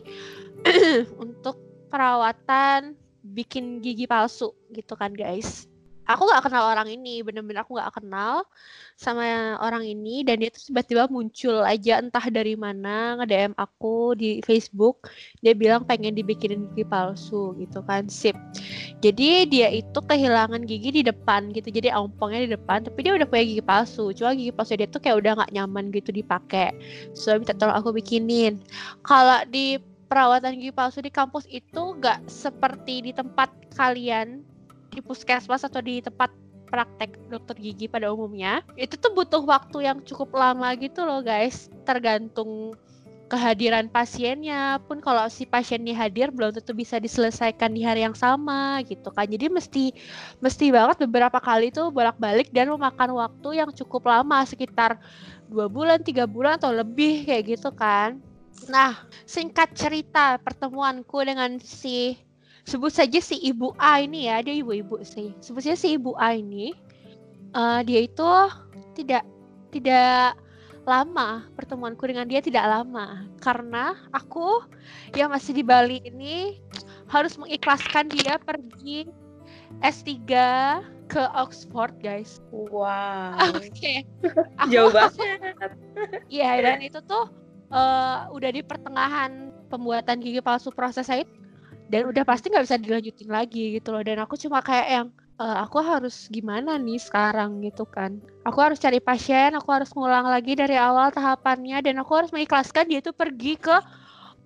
untuk 1.23 1.59
perawatan 1.91 2.95
bikin 3.23 3.79
gigi 3.79 4.03
palsu 4.03 4.51
gitu 4.75 4.99
kan 4.99 5.15
guys 5.15 5.71
aku 6.03 6.21
nggak 6.27 6.43
kenal 6.47 6.67
orang 6.67 6.89
ini 6.91 7.23
bener-bener 7.23 7.63
aku 7.63 7.79
nggak 7.79 7.95
kenal 7.95 8.43
sama 8.99 9.55
orang 9.63 9.87
ini 9.87 10.21
dan 10.27 10.37
dia 10.39 10.51
tuh 10.51 10.69
tiba-tiba 10.69 11.07
muncul 11.09 11.63
aja 11.63 11.97
entah 11.97 12.23
dari 12.29 12.53
mana 12.53 13.17
nge-DM 13.19 13.55
aku 13.55 14.13
di 14.13 14.43
Facebook 14.43 15.09
dia 15.39 15.55
bilang 15.55 15.87
pengen 15.87 16.13
dibikinin 16.13 16.67
gigi 16.71 16.85
palsu 16.85 17.55
gitu 17.57 17.81
kan 17.87 18.07
sip. 18.11 18.35
Jadi 18.99 19.47
dia 19.49 19.67
itu 19.71 19.99
kehilangan 19.99 20.63
gigi 20.67 21.01
di 21.01 21.03
depan 21.03 21.51
gitu 21.55 21.71
jadi 21.71 21.95
ompongnya 21.95 22.47
di 22.47 22.51
depan 22.53 22.85
tapi 22.85 22.99
dia 23.03 23.13
udah 23.15 23.27
punya 23.27 23.43
gigi 23.47 23.63
palsu 23.63 24.11
cuma 24.13 24.35
gigi 24.35 24.53
palsu 24.53 24.75
dia 24.77 24.87
tuh 24.87 25.01
kayak 25.01 25.23
udah 25.23 25.31
nggak 25.41 25.51
nyaman 25.55 25.89
gitu 25.95 26.11
dipakai. 26.11 26.75
So 27.17 27.33
minta 27.35 27.55
tolong 27.55 27.79
aku 27.79 27.95
bikinin. 27.95 28.59
Kalau 29.07 29.41
di 29.49 29.79
perawatan 30.11 30.61
gigi 30.61 30.69
palsu 30.69 31.01
di 31.01 31.09
kampus 31.09 31.49
itu 31.49 31.97
nggak 31.97 32.29
seperti 32.29 33.09
di 33.09 33.11
tempat 33.17 33.49
kalian 33.73 34.52
di 34.93 35.01
puskesmas 35.01 35.65
atau 35.65 35.81
di 35.81 35.99
tempat 35.99 36.29
praktek 36.73 37.29
dokter 37.29 37.53
gigi 37.61 37.85
pada 37.85 38.09
umumnya 38.09 38.65
itu 38.81 38.97
tuh 38.97 39.13
butuh 39.13 39.45
waktu 39.45 39.85
yang 39.85 40.01
cukup 40.01 40.33
lama 40.33 40.73
gitu 40.73 41.05
loh 41.05 41.21
guys. 41.21 41.69
Tergantung 41.85 42.73
kehadiran 43.33 43.89
pasiennya 43.89 44.81
pun. 44.85 45.01
Kalau 45.01 45.25
si 45.29 45.49
pasiennya 45.49 45.97
hadir 45.97 46.29
belum 46.29 46.53
tentu 46.53 46.73
bisa 46.77 47.01
diselesaikan 47.01 47.73
di 47.73 47.81
hari 47.81 48.05
yang 48.05 48.13
sama 48.13 48.81
gitu 48.85 49.09
kan. 49.09 49.25
Jadi 49.25 49.49
mesti 49.49 49.93
mesti 50.41 50.69
banget 50.69 51.01
beberapa 51.09 51.41
kali 51.41 51.73
tuh 51.73 51.89
bolak-balik 51.89 52.53
dan 52.53 52.69
memakan 52.69 53.17
waktu 53.17 53.61
yang 53.61 53.69
cukup 53.73 54.09
lama 54.09 54.41
sekitar 54.45 55.01
dua 55.49 55.69
bulan 55.69 56.01
tiga 56.01 56.29
bulan 56.29 56.61
atau 56.61 56.73
lebih 56.73 57.25
kayak 57.25 57.57
gitu 57.57 57.69
kan. 57.73 58.21
Nah 58.69 58.97
singkat 59.25 59.73
cerita 59.73 60.37
pertemuanku 60.41 61.21
dengan 61.25 61.57
si 61.57 62.17
sebut 62.63 62.91
saja 62.91 63.19
si 63.19 63.35
ibu 63.43 63.75
A 63.75 63.99
ini 63.99 64.31
ya 64.31 64.39
dia 64.39 64.55
ibu-ibu 64.55 64.99
sih 65.03 65.35
sebut 65.43 65.63
saja 65.63 65.75
si 65.75 65.95
ibu 65.95 66.15
A 66.15 66.35
ini 66.35 66.71
eh, 67.51 67.79
dia 67.83 67.99
itu 68.03 68.29
tidak 68.95 69.23
tidak 69.69 70.37
lama 70.83 71.47
pertemuanku 71.55 72.03
dengan 72.03 72.27
dia 72.27 72.43
tidak 72.43 72.67
lama 72.67 73.23
karena 73.39 73.95
aku 74.11 74.63
yang 75.15 75.31
masih 75.31 75.55
di 75.55 75.63
Bali 75.63 76.03
ini 76.03 76.59
harus 77.07 77.39
mengikhlaskan 77.39 78.11
dia 78.11 78.35
pergi 78.39 79.07
S3 79.79 80.11
ke 81.07 81.23
Oxford 81.33 81.93
guys. 81.99 82.39
Wow. 82.51 83.33
Oke. 83.57 84.05
Aku- 84.59 84.69
Jauh 84.71 84.91
banget. 84.91 85.39
Iya 86.29 86.59
dan 86.61 86.79
itu 86.81 86.99
tuh 87.05 87.29
eh, 87.69 88.17
udah 88.33 88.49
di 88.51 88.61
pertengahan 88.61 89.53
pembuatan 89.71 90.19
gigi 90.19 90.41
palsu 90.41 90.69
proses 90.69 91.05
saya 91.07 91.23
dan 91.93 92.09
udah 92.09 92.25
pasti 92.25 92.49
nggak 92.49 92.65
bisa 92.65 92.77
dilanjutin 92.81 93.29
lagi 93.29 93.77
gitu 93.77 93.93
loh. 93.93 94.01
Dan 94.01 94.17
aku 94.17 94.33
cuma 94.33 94.65
kayak 94.65 94.87
yang 94.89 95.07
eh, 95.37 95.57
aku 95.61 95.77
harus 95.77 96.25
gimana 96.27 96.81
nih 96.81 96.97
sekarang? 96.97 97.61
gitu 97.61 97.85
kan. 97.85 98.17
Aku 98.43 98.57
harus 98.57 98.81
cari 98.81 98.97
pasien 98.97 99.53
aku 99.53 99.69
harus 99.69 99.93
ngulang 99.93 100.25
lagi 100.25 100.57
dari 100.57 100.73
awal 100.73 101.13
tahapannya 101.13 101.85
dan 101.85 102.01
aku 102.01 102.11
harus 102.17 102.33
mengikhlaskan 102.33 102.89
dia 102.89 102.99
tuh 102.99 103.13
pergi 103.13 103.53
ke 103.55 103.77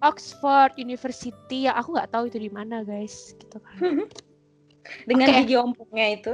Oxford 0.03 0.75
University. 0.75 1.65
Yang 1.71 1.75
aku 1.79 1.89
nggak 1.95 2.09
tahu 2.11 2.23
itu 2.27 2.37
di 2.37 2.51
mana 2.51 2.83
guys 2.83 3.31
gitu 3.33 3.57
kan. 3.63 4.03
Dengan 5.07 5.27
Oke. 5.31 5.37
gigi 5.43 5.55
ompongnya 5.55 6.07
itu. 6.15 6.33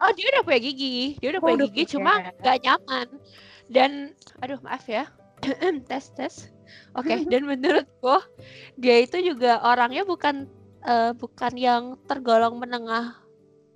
oh 0.00 0.10
dia 0.16 0.26
udah 0.32 0.42
punya 0.44 0.60
gigi. 0.60 1.20
Dia 1.20 1.28
udah 1.36 1.40
Oh, 1.40 1.44
punya 1.44 1.56
udah 1.56 1.68
gigi 1.68 1.84
punya. 1.84 1.92
cuma 1.96 2.12
nggak 2.40 2.56
nyaman. 2.64 3.06
Dan 3.68 3.90
aduh 4.40 4.60
maaf 4.60 4.84
ya. 4.84 5.04
Tes 5.88 6.12
tes 6.12 6.34
oke 6.96 7.14
dan 7.32 7.42
menurutku 7.46 8.16
dia 8.76 9.02
itu 9.02 9.20
juga 9.22 9.62
orangnya 9.64 10.02
bukan 10.06 10.48
eh, 10.84 11.12
bukan 11.14 11.52
yang 11.56 11.82
tergolong 12.08 12.56
menengah 12.56 13.20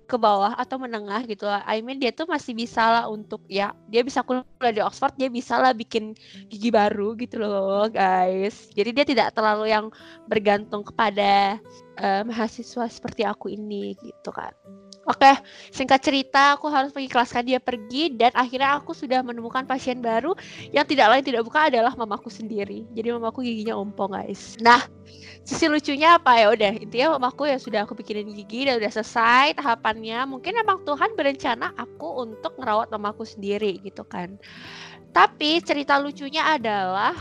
ke 0.05 0.21
bawah 0.21 0.53
atau 0.53 0.77
menengah 0.77 1.25
gitu 1.25 1.49
lah. 1.49 1.65
I 1.65 1.81
mean 1.81 1.97
dia 1.97 2.13
tuh 2.13 2.29
masih 2.29 2.53
bisa 2.53 2.85
lah 2.85 3.05
untuk 3.09 3.41
ya 3.49 3.73
dia 3.89 4.05
bisa 4.05 4.21
kuliah 4.21 4.45
di 4.69 4.81
Oxford 4.85 5.17
dia 5.17 5.33
bisa 5.33 5.57
lah 5.57 5.73
bikin 5.73 6.13
gigi 6.47 6.69
baru 6.69 7.17
gitu 7.17 7.41
loh 7.41 7.89
guys. 7.89 8.69
Jadi 8.77 8.89
dia 8.93 9.05
tidak 9.05 9.33
terlalu 9.33 9.73
yang 9.73 9.89
bergantung 10.29 10.85
kepada 10.85 11.57
eh, 11.97 12.21
mahasiswa 12.21 12.85
seperti 12.85 13.25
aku 13.25 13.49
ini 13.49 13.97
gitu 13.97 14.29
kan. 14.29 14.53
Oke, 15.05 15.37
singkat 15.69 16.01
cerita 16.01 16.57
aku 16.57 16.65
harus 16.65 16.89
mengikhlaskan 16.89 17.45
dia 17.45 17.61
pergi 17.61 18.09
dan 18.09 18.33
akhirnya 18.33 18.73
aku 18.81 18.89
sudah 18.97 19.21
menemukan 19.21 19.61
pasien 19.61 20.01
baru 20.01 20.33
yang 20.73 20.81
tidak 20.81 21.13
lain 21.13 21.21
tidak 21.21 21.45
bukan 21.45 21.69
adalah 21.69 21.93
mamaku 21.93 22.33
sendiri. 22.33 22.89
Jadi 22.89 23.13
mamaku 23.13 23.45
giginya 23.45 23.77
ompong 23.77 24.17
guys. 24.17 24.57
Nah, 24.65 24.81
sisi 25.45 25.69
lucunya 25.69 26.17
apa 26.17 26.41
ya 26.41 26.49
udah 26.49 26.73
intinya 26.81 27.21
mamaku 27.21 27.45
ya 27.53 27.61
sudah 27.61 27.85
aku 27.85 27.93
bikinin 27.93 28.33
gigi 28.33 28.65
dan 28.65 28.81
udah 28.81 28.89
selesai 28.89 29.53
tahapannya. 29.61 30.25
Mungkin 30.25 30.57
emang 30.57 30.81
Tuhan 30.81 31.13
berencana 31.13 31.69
aku 31.77 32.25
untuk 32.25 32.57
ngerawat 32.57 32.89
mamaku 32.89 33.29
sendiri 33.29 33.77
gitu 33.85 34.01
kan. 34.09 34.41
Tapi 35.13 35.61
cerita 35.61 36.01
lucunya 36.01 36.49
adalah 36.49 37.13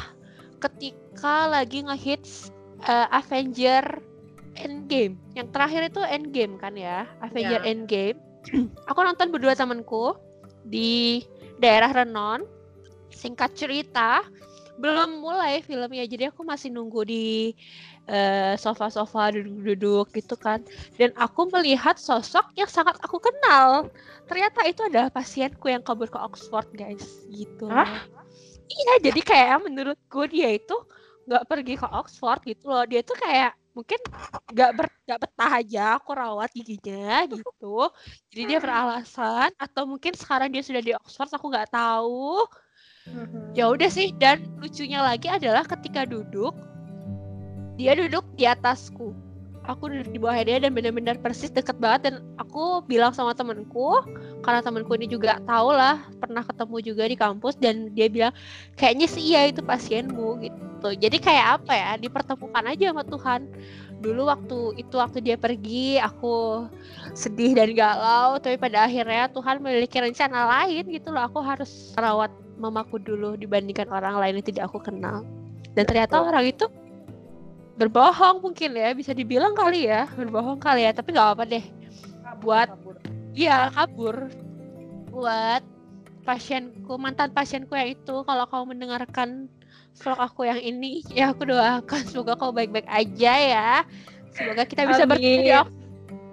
ketika 0.57 1.53
lagi 1.53 1.85
ngehits 1.85 2.49
eh, 2.88 3.07
Avenger 3.12 4.13
Endgame. 4.59 5.19
Yang 5.35 5.49
terakhir 5.51 5.83
itu 5.90 6.01
Endgame 6.07 6.55
kan 6.61 6.75
ya, 6.79 7.09
Avenger 7.21 7.61
Ya. 7.62 7.67
Endgame. 7.67 8.19
aku 8.90 9.01
nonton 9.01 9.33
berdua 9.33 9.57
temanku 9.57 10.14
di 10.67 11.23
daerah 11.59 11.90
Renon. 11.93 12.45
Singkat 13.14 13.55
cerita, 13.55 14.27
belum 14.75 15.23
mulai 15.23 15.62
filmnya, 15.62 16.03
jadi 16.03 16.35
aku 16.35 16.43
masih 16.43 16.75
nunggu 16.75 17.07
di 17.07 17.55
eh, 18.11 18.59
sofa-sofa 18.59 19.31
duduk-duduk 19.38 20.11
gitu 20.19 20.35
kan. 20.35 20.67
Dan 20.99 21.14
aku 21.14 21.47
melihat 21.55 21.95
sosok 21.95 22.51
yang 22.59 22.67
sangat 22.67 22.99
aku 23.01 23.23
kenal. 23.23 23.88
Ternyata 24.27 24.67
itu 24.67 24.83
adalah 24.83 25.14
pasienku 25.14 25.71
yang 25.71 25.81
kabur 25.81 26.11
ke 26.11 26.19
Oxford, 26.19 26.67
guys. 26.75 27.23
Gitu. 27.31 27.71
Hah? 27.71 28.03
Iya, 28.67 28.95
jadi 29.11 29.21
kayak 29.23 29.62
menurutku 29.62 30.27
dia 30.27 30.59
itu 30.59 30.75
nggak 31.25 31.45
pergi 31.47 31.75
ke 31.79 31.87
Oxford 31.88 32.40
gitu 32.43 32.69
loh. 32.69 32.85
Dia 32.85 33.01
tuh 33.07 33.17
kayak 33.17 33.55
mungkin 33.74 33.98
nggak 34.54 34.70
ber 34.78 34.87
nggak 35.04 35.20
betah 35.20 35.52
aja 35.60 35.98
aku 35.98 36.14
rawat 36.14 36.50
giginya 36.54 37.26
gitu. 37.26 37.90
Jadi 38.30 38.42
dia 38.46 38.58
beralasan 38.62 39.50
atau 39.58 39.84
mungkin 39.84 40.14
sekarang 40.14 40.48
dia 40.54 40.62
sudah 40.62 40.80
di 40.80 40.94
Oxford 40.94 41.34
aku 41.34 41.50
nggak 41.50 41.74
tahu. 41.74 42.46
Ya 43.52 43.68
udah 43.68 43.90
sih 43.92 44.14
dan 44.16 44.48
lucunya 44.56 45.04
lagi 45.04 45.28
adalah 45.28 45.66
ketika 45.68 46.08
duduk 46.08 46.56
dia 47.74 47.98
duduk 47.98 48.24
di 48.38 48.46
atasku. 48.46 49.12
Aku 49.64 49.88
duduk 49.88 50.12
di 50.12 50.20
bawah 50.20 50.44
dia 50.44 50.60
dan 50.60 50.76
benar-benar 50.76 51.16
persis 51.20 51.48
deket 51.48 51.80
banget 51.80 52.12
dan 52.12 52.14
aku 52.37 52.84
bilang 52.84 53.16
sama 53.16 53.32
temenku 53.32 53.96
karena 54.44 54.61
temenku 54.61 54.92
ini 55.00 55.09
juga 55.09 55.40
tahu 55.48 55.72
lah 55.72 56.04
pernah 56.20 56.44
ketemu 56.44 56.76
juga 56.85 57.04
di 57.09 57.16
kampus 57.16 57.57
dan 57.57 57.88
dia 57.96 58.12
bilang 58.12 58.33
kayaknya 58.76 59.09
sih 59.09 59.33
iya 59.33 59.48
itu 59.48 59.64
pasienmu 59.64 60.44
gitu. 60.44 60.88
Jadi 60.92 61.16
kayak 61.16 61.64
apa 61.64 61.72
ya 61.72 61.90
dipertemukan 61.96 62.64
aja 62.68 62.92
sama 62.92 63.02
Tuhan. 63.09 63.40
Dulu 64.04 64.28
waktu 64.28 64.59
itu 64.85 64.94
waktu 65.00 65.24
dia 65.24 65.40
pergi 65.40 65.96
aku 65.96 66.68
sedih 67.16 67.57
dan 67.57 67.72
galau 67.72 68.37
tapi 68.37 68.61
pada 68.61 68.85
akhirnya 68.85 69.33
Tuhan 69.33 69.64
memiliki 69.64 69.96
rencana 69.96 70.44
lain 70.61 70.85
gitu 70.92 71.09
loh. 71.09 71.24
Aku 71.24 71.40
harus 71.40 71.96
rawat 71.96 72.28
mamaku 72.61 73.00
dulu 73.00 73.40
dibandingkan 73.40 73.88
orang 73.88 74.20
lain 74.20 74.44
yang 74.44 74.46
tidak 74.46 74.68
aku 74.68 74.78
kenal. 74.85 75.24
Dan 75.72 75.88
ternyata 75.88 76.20
orang 76.20 76.52
itu 76.52 76.68
berbohong 77.74 78.44
mungkin 78.44 78.76
ya 78.78 78.94
bisa 78.94 79.11
dibilang 79.11 79.50
kali 79.50 79.90
ya 79.90 80.07
berbohong 80.14 80.62
kali 80.62 80.87
ya 80.87 80.92
tapi 80.92 81.16
nggak 81.16 81.28
apa 81.33 81.44
deh. 81.48 81.64
Buat 82.44 82.84
iya 83.35 83.68
kabur 83.75 84.31
buat 85.11 85.62
pasienku 86.25 86.97
mantan 86.97 87.31
pasienku 87.35 87.77
yang 87.77 87.92
itu 87.92 88.25
kalau 88.25 88.49
kau 88.49 88.64
mendengarkan 88.64 89.51
vlog 90.01 90.18
aku 90.18 90.49
yang 90.49 90.59
ini 90.59 91.05
ya 91.12 91.31
aku 91.31 91.47
doakan 91.47 92.03
semoga 92.09 92.35
kau 92.35 92.51
baik-baik 92.51 92.88
aja 92.88 93.33
ya 93.37 93.70
semoga 94.33 94.64
kita 94.64 94.88
bisa 94.88 95.05
bertemu 95.05 95.42
di 95.44 95.53
Amin. 95.53 95.61
Oxford 95.61 95.83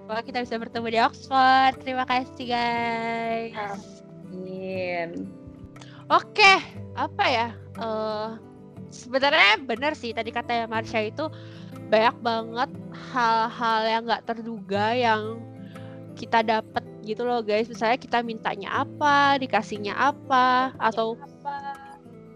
semoga 0.02 0.22
kita 0.24 0.38
bisa 0.42 0.54
bertemu 0.58 0.86
di 0.88 0.98
Oxford 0.98 1.72
terima 1.84 2.04
kasih 2.08 2.44
guys 2.48 3.54
Amin. 4.32 5.28
Oke, 6.12 6.60
apa 6.92 7.24
ya? 7.24 7.48
eh 7.80 8.28
sebenarnya 8.92 9.64
benar 9.64 9.96
sih 9.96 10.12
tadi 10.12 10.28
kata 10.28 10.68
Marsha 10.68 11.00
itu 11.00 11.24
banyak 11.88 12.16
banget 12.20 12.70
hal-hal 13.12 13.80
yang 13.88 14.02
nggak 14.04 14.24
terduga 14.28 14.92
yang 14.92 15.40
kita 16.16 16.44
dapat 16.44 16.84
gitu 17.02 17.26
loh 17.26 17.42
guys. 17.42 17.66
Misalnya 17.66 17.98
kita 17.98 18.22
mintanya 18.22 18.86
apa, 18.86 19.36
dikasihnya 19.42 19.94
apa, 19.94 20.72
atau 20.78 21.18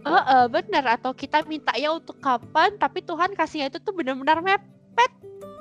Eh, 0.06 0.24
eh, 0.38 0.46
bener 0.46 0.84
atau 0.86 1.10
kita 1.10 1.42
mintanya 1.50 1.90
untuk 1.90 2.22
kapan, 2.22 2.78
tapi 2.78 3.02
Tuhan 3.02 3.34
kasihnya 3.34 3.74
itu 3.74 3.82
tuh 3.82 3.90
benar-benar 3.90 4.38
mepet 4.38 5.10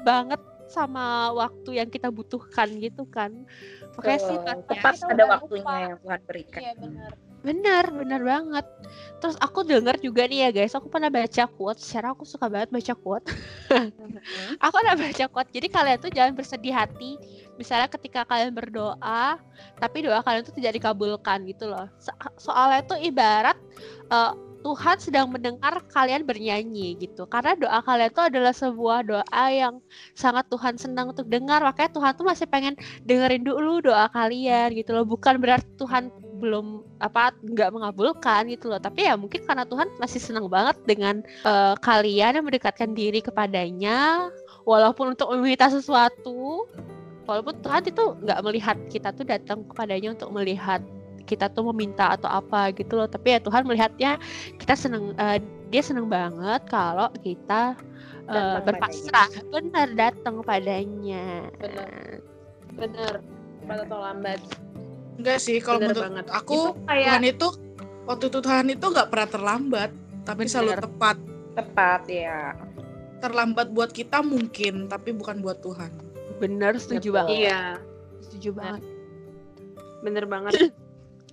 banget 0.05 0.37
sama 0.69 1.33
waktu 1.33 1.81
yang 1.81 1.89
kita 1.89 2.13
butuhkan 2.13 2.69
gitu 2.77 3.09
kan. 3.09 3.33
Makanya 3.97 4.19
sih 4.21 4.37
Tepat 4.69 5.01
udah 5.01 5.25
waktunya 5.41 5.75
yang 5.89 5.95
Tuhan 5.97 6.21
berikan. 6.29 6.61
Iya 6.61 6.73
benar. 6.77 7.11
Bener, 7.45 7.85
bener 7.93 8.21
banget. 8.25 8.65
Terus 9.21 9.37
aku 9.37 9.61
denger 9.61 10.01
juga 10.01 10.25
nih 10.25 10.39
ya 10.45 10.49
guys, 10.49 10.73
aku 10.73 10.89
pernah 10.89 11.13
baca 11.13 11.45
quote, 11.45 11.77
secara 11.77 12.17
aku 12.17 12.25
suka 12.25 12.49
banget 12.49 12.73
baca 12.73 12.93
quote. 12.97 13.25
aku 14.63 14.73
pernah 14.73 14.97
baca 14.97 15.25
quote, 15.29 15.49
jadi 15.53 15.67
kalian 15.69 15.97
tuh 16.01 16.09
jangan 16.09 16.33
bersedih 16.33 16.73
hati. 16.73 17.21
Misalnya 17.61 17.85
ketika 17.85 18.25
kalian 18.25 18.49
berdoa, 18.49 19.37
tapi 19.77 19.97
doa 20.09 20.25
kalian 20.25 20.41
tuh 20.41 20.57
tidak 20.57 20.81
dikabulkan 20.81 21.45
gitu 21.45 21.69
loh. 21.69 21.85
So- 22.01 22.17
soalnya 22.49 22.81
tuh 22.81 22.97
ibarat 22.97 23.55
eh, 24.09 24.33
Tuhan 24.65 24.97
sedang 24.97 25.29
mendengar 25.29 25.77
kalian 25.93 26.25
bernyanyi 26.25 26.97
gitu. 26.97 27.29
Karena 27.29 27.53
doa 27.53 27.85
kalian 27.85 28.09
tuh 28.09 28.25
adalah 28.25 28.49
sebuah 28.49 29.05
doa 29.05 29.45
yang 29.53 29.77
sangat 30.17 30.49
Tuhan 30.49 30.81
senang 30.81 31.13
untuk 31.13 31.29
dengar. 31.29 31.61
Makanya 31.61 31.93
Tuhan 31.93 32.11
tuh 32.17 32.25
masih 32.25 32.49
pengen 32.49 32.73
dengerin 33.05 33.45
dulu 33.45 33.85
doa 33.85 34.09
kalian 34.09 34.73
gitu 34.73 34.97
loh. 34.97 35.05
Bukan 35.05 35.37
berarti 35.37 35.69
Tuhan 35.77 36.09
belum 36.45 36.85
apa 37.01 37.33
nggak 37.41 37.73
mengabulkan 37.73 38.45
gitu 38.53 38.69
loh 38.69 38.77
tapi 38.77 39.09
ya 39.09 39.17
mungkin 39.17 39.41
karena 39.41 39.65
Tuhan 39.65 39.89
masih 39.97 40.21
senang 40.21 40.45
banget 40.45 40.77
dengan 40.85 41.25
eh, 41.25 41.73
kalian 41.81 42.37
yang 42.37 42.45
mendekatkan 42.45 42.93
diri 42.93 43.25
kepadanya 43.25 44.29
walaupun 44.69 45.17
untuk 45.17 45.33
meminta 45.33 45.65
sesuatu 45.73 46.69
walaupun 47.25 47.57
Tuhan 47.65 47.89
itu 47.89 48.03
nggak 48.21 48.39
melihat 48.45 48.77
kita 48.93 49.09
tuh 49.17 49.25
datang 49.25 49.65
kepadanya 49.65 50.13
untuk 50.13 50.29
melihat 50.29 50.85
kita 51.25 51.49
tuh 51.49 51.65
meminta 51.73 52.13
atau 52.13 52.29
apa 52.29 52.69
gitu 52.77 53.01
loh 53.01 53.09
tapi 53.09 53.33
ya 53.33 53.39
Tuhan 53.41 53.65
melihatnya 53.65 54.21
kita 54.61 54.77
seneng 54.77 55.17
eh, 55.17 55.41
dia 55.73 55.81
seneng 55.81 56.05
banget 56.05 56.61
kalau 56.69 57.09
kita 57.25 57.73
Datang 58.25 58.65
berpasrah 58.65 59.29
benar 59.53 59.87
datang 59.93 60.41
padanya 60.41 61.45
Benar. 61.61 62.21
Benar. 62.75 63.23
Cepat 63.63 63.77
atau 63.87 63.97
lambat. 63.97 64.39
Enggak 65.15 65.39
sih, 65.39 65.57
kalau 65.57 65.79
menurut 65.79 66.03
banget. 66.03 66.25
aku 66.29 66.53
Itu 66.73 66.85
kayak 66.85 67.05
Tuhan 67.07 67.23
itu 67.25 67.47
waktu 68.05 68.23
itu 68.27 68.39
Tuhan 68.39 68.65
itu 68.69 68.85
nggak 68.85 69.07
pernah 69.07 69.29
terlambat, 69.29 69.89
tapi 70.23 70.41
selalu 70.45 70.71
Bener. 70.71 70.83
tepat. 70.83 71.17
Tepat 71.55 72.01
ya. 72.05 72.39
Terlambat 73.17 73.67
buat 73.69 73.89
kita 73.89 74.19
mungkin, 74.19 74.85
tapi 74.85 75.09
bukan 75.11 75.39
buat 75.39 75.59
Tuhan. 75.59 75.91
bener 76.35 76.75
setuju 76.75 76.99
Betul. 77.09 77.15
banget 77.15 77.37
iya, 77.39 77.61
setuju 78.19 78.49
banget 78.51 78.83
bener 80.01 80.25
banget. 80.27 80.51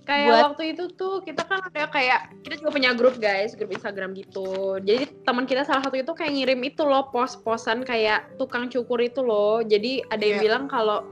kayak 0.03 0.27
Buat- 0.27 0.43
waktu 0.49 0.63
itu 0.71 0.83
tuh 0.91 1.19
kita 1.21 1.43
kan 1.43 1.59
ada 1.61 1.87
kayak 1.87 2.31
kita 2.39 2.59
juga 2.59 2.71
punya 2.71 2.91
grup 2.91 3.15
guys, 3.17 3.51
grup 3.53 3.69
Instagram 3.69 4.11
gitu. 4.13 4.79
Jadi 4.79 5.11
teman 5.23 5.43
kita 5.43 5.63
salah 5.63 5.79
satu 5.79 5.95
itu 5.95 6.11
kayak 6.11 6.33
ngirim 6.33 6.59
itu 6.61 6.83
loh 6.83 7.07
pos-posan 7.07 7.83
kayak 7.83 8.31
tukang 8.35 8.67
cukur 8.67 8.99
itu 8.99 9.19
loh. 9.19 9.59
Jadi 9.59 10.03
ada 10.07 10.19
yang 10.19 10.39
Iya. 10.39 10.43
bilang 10.43 10.63
kalau 10.67 11.07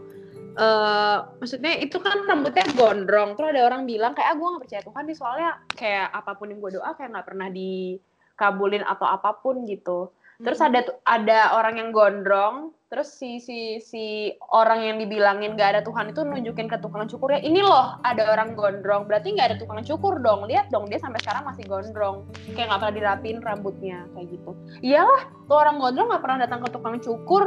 eh 0.57 1.17
maksudnya 1.39 1.79
itu 1.79 1.97
kan 2.01 2.27
rambutnya 2.27 2.67
gondrong. 2.75 3.39
Terus 3.39 3.55
ada 3.55 3.63
orang 3.67 3.87
bilang 3.87 4.11
kayak 4.11 4.31
ah 4.31 4.35
gue 4.35 4.47
gak 4.51 4.63
percaya 4.67 4.81
Tuhan 4.83 5.03
nih 5.07 5.17
soalnya 5.17 5.49
kayak 5.71 6.07
apa 6.11 6.31
pun 6.35 6.51
yang 6.51 6.59
gue 6.59 6.71
doa 6.75 6.91
kayak 6.95 7.09
nggak 7.15 7.27
pernah 7.27 7.47
dikabulin 7.47 8.83
atau 8.83 9.07
apa 9.07 9.39
pun 9.39 9.63
gitu. 9.63 10.11
Terus 10.41 10.57
ada 10.57 10.81
ada 11.05 11.53
orang 11.53 11.77
yang 11.77 11.89
gondrong, 11.93 12.73
terus 12.89 13.13
si 13.13 13.37
si 13.37 13.77
si 13.77 14.33
orang 14.49 14.81
yang 14.81 14.97
dibilangin 14.97 15.53
gak 15.53 15.77
ada 15.77 15.81
Tuhan 15.85 16.09
itu 16.09 16.25
nunjukin 16.25 16.65
ke 16.65 16.81
tukang 16.81 17.05
cukurnya, 17.05 17.45
ini 17.45 17.61
loh 17.61 18.01
ada 18.01 18.25
orang 18.33 18.57
gondrong, 18.57 19.05
berarti 19.05 19.37
nggak 19.37 19.53
ada 19.53 19.57
tukang 19.61 19.85
cukur 19.85 20.17
dong. 20.17 20.49
Lihat 20.49 20.73
dong 20.73 20.89
dia 20.89 20.97
sampai 20.97 21.21
sekarang 21.21 21.45
masih 21.45 21.61
gondrong, 21.69 22.25
kayak 22.57 22.73
nggak 22.73 22.81
pernah 22.81 22.95
dirapin 22.97 23.37
rambutnya 23.37 24.09
kayak 24.17 24.33
gitu. 24.33 24.51
Iyalah, 24.81 25.29
tuh 25.45 25.57
orang 25.61 25.77
gondrong 25.77 26.09
nggak 26.09 26.23
pernah 26.25 26.37
datang 26.41 26.59
ke 26.65 26.69
tukang 26.73 26.97
cukur. 26.97 27.45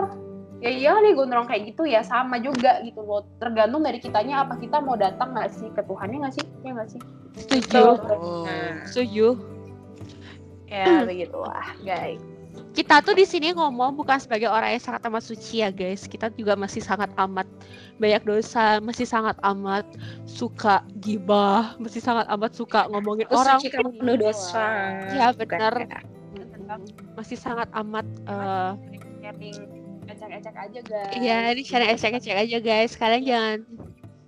Ya 0.64 0.72
iyalah 0.72 1.04
dia 1.04 1.12
gondrong 1.12 1.44
kayak 1.44 1.76
gitu 1.76 1.84
ya 1.84 2.00
sama 2.00 2.40
juga 2.40 2.80
gitu 2.80 3.04
loh. 3.04 3.28
Tergantung 3.36 3.84
dari 3.84 4.00
kitanya 4.00 4.48
apa 4.48 4.56
kita 4.56 4.80
mau 4.80 4.96
datang 4.96 5.36
nggak 5.36 5.52
sih 5.52 5.68
ke 5.76 5.84
Tuhannya 5.84 6.24
nggak 6.24 6.34
sih? 6.40 6.46
Ya 6.64 6.72
nggak 6.72 6.88
sih? 6.88 7.00
setuju 7.34 7.98
Oh. 8.14 8.46
Nah, 8.46 8.86
setuju 8.86 9.38
Ya 10.70 11.06
begitulah 11.06 11.66
guys. 11.86 12.18
kita 12.74 12.98
tuh 13.02 13.14
di 13.14 13.22
sini 13.26 13.54
ngomong 13.54 13.94
bukan 13.94 14.18
sebagai 14.18 14.50
orang 14.50 14.74
yang 14.74 14.82
sangat 14.82 15.06
amat 15.06 15.22
suci 15.22 15.62
ya 15.62 15.70
guys 15.70 16.10
kita 16.10 16.30
juga 16.34 16.58
masih 16.58 16.82
sangat 16.82 17.10
amat 17.18 17.46
banyak 18.02 18.22
dosa 18.26 18.82
masih 18.82 19.06
sangat 19.06 19.38
amat 19.42 19.86
suka 20.26 20.82
gibah 20.98 21.78
masih 21.78 22.02
sangat 22.02 22.26
amat 22.30 22.50
suka 22.54 22.90
ngomongin 22.90 23.30
orang 23.30 23.58
suci 23.62 23.70
kamu 23.70 23.90
penuh 23.98 24.16
dosa. 24.18 24.66
Ya, 25.14 25.30
benar. 25.34 25.86
masih 27.14 27.38
sangat 27.38 27.70
amat 27.74 28.06
eh 28.26 28.72
Sharing 29.22 29.83
ecek-ecek 30.24 30.56
aja 30.56 30.80
guys. 30.88 31.12
Iya, 31.20 31.36
ini 31.52 31.62
share 31.62 31.88
ecek-ecek 31.92 32.36
aja 32.36 32.58
guys. 32.60 32.92
Kalian 32.96 33.22
jangan 33.24 33.58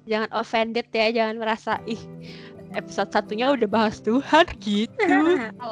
jangan 0.07 0.31
offended 0.37 0.87
ya, 0.93 1.07
jangan 1.11 1.37
merasa 1.41 1.73
ih 1.89 2.01
episode 2.77 3.09
satunya 3.09 3.49
udah 3.57 3.69
bahas 3.71 4.03
Tuhan 4.05 4.45
gitu. 4.61 4.93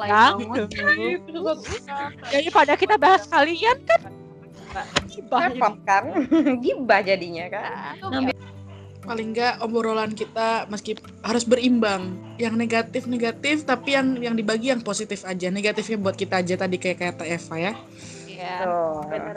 Jangan 0.09 0.41
banget. 0.41 0.69
dong. 1.29 1.59
Daripada 2.33 2.73
kita 2.73 2.95
bahas 2.97 3.29
kalian 3.29 3.77
kan 3.85 4.01
gibah 5.07 5.47
jadi. 5.47 5.59
Repot 5.59 5.75
kan? 5.87 6.03
Gibah 6.63 6.99
jadinya 7.05 7.45
kan? 7.47 7.71
Paling 9.05 9.37
nggak 9.37 9.61
obrolan 9.61 10.11
kita 10.17 10.65
meski 10.67 10.97
harus 11.21 11.45
berimbang. 11.45 12.17
Yang 12.41 12.55
negatif-negatif, 12.57 13.63
tapi 13.63 13.95
yang 13.95 14.17
yang 14.19 14.35
dibagi 14.35 14.73
yang 14.73 14.81
positif 14.81 15.23
aja. 15.23 15.47
Negatifnya 15.53 16.01
buat 16.01 16.17
kita 16.17 16.41
aja 16.41 16.57
tadi 16.57 16.75
kayak 16.81 16.99
kata 16.99 17.23
Eva 17.23 17.55
ya. 17.55 17.73
Iya. 18.35 18.67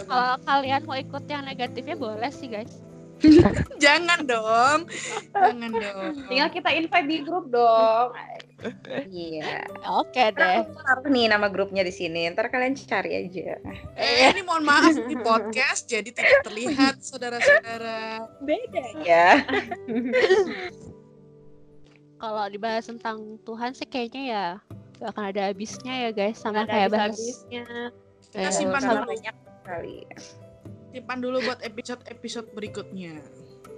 Kalau 0.03 0.37
kalian 0.43 0.83
mau 0.85 0.99
ikut 0.99 1.25
yang 1.31 1.43
negatifnya 1.47 1.95
boleh 1.95 2.31
sih 2.35 2.51
guys. 2.51 2.83
Jangan 3.83 4.27
dong. 4.31 4.87
Jangan 5.35 5.71
dong. 5.75 6.13
Tinggal 6.31 6.49
kita 6.55 6.71
invite 6.71 7.09
di 7.11 7.19
grup 7.27 7.51
dong. 7.51 8.15
Iya. 9.11 9.67
Oke 10.03 10.35
Ntar 10.35 10.39
deh. 10.39 10.59
taruh 10.67 11.11
nih 11.11 11.27
nama 11.31 11.47
grupnya 11.51 11.83
di 11.83 11.95
sini. 11.95 12.31
Ntar 12.31 12.51
kalian 12.51 12.79
cari 12.79 13.27
aja. 13.27 13.59
Eh, 13.99 14.31
ini 14.35 14.43
mohon 14.47 14.63
maaf 14.67 14.95
di 14.95 15.19
podcast 15.19 15.91
jadi 15.91 16.11
tidak 16.11 16.47
terlihat 16.47 17.03
saudara-saudara. 17.03 18.27
Beda. 18.43 18.83
Ya. 19.03 19.43
Kalau 22.19 22.45
dibahas 22.51 22.91
tentang 22.91 23.39
Tuhan 23.47 23.79
sih 23.79 23.87
kayaknya 23.87 24.23
ya 24.27 24.47
gak 24.99 25.15
akan 25.15 25.25
ada 25.31 25.43
habisnya 25.55 25.95
ya 25.95 26.11
guys 26.11 26.43
sama 26.43 26.67
Ada 26.67 26.71
kayak 26.75 26.89
bahas 26.91 27.15
habis-habisnya. 27.15 27.67
Kita 28.29 28.49
Eh, 28.49 28.53
simpan 28.53 28.81
dulu. 28.83 29.09
banyak 29.09 29.37
kalian. 29.63 30.19
Simpan 30.89 31.19
dulu 31.21 31.37
buat 31.45 31.61
episode-episode 31.61 32.49
berikutnya. 32.53 33.21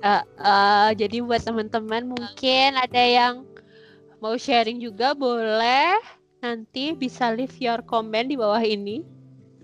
Eh, 0.00 0.22
eh, 0.24 0.90
jadi 0.96 1.20
buat 1.20 1.44
teman-teman 1.44 2.08
mungkin 2.08 2.70
ada 2.74 3.02
yang 3.02 3.44
mau 4.18 4.32
sharing 4.34 4.80
juga 4.80 5.12
boleh 5.12 5.96
nanti 6.40 6.96
bisa 6.96 7.28
leave 7.28 7.52
your 7.60 7.84
comment 7.84 8.24
di 8.24 8.36
bawah 8.36 8.60
ini 8.60 9.04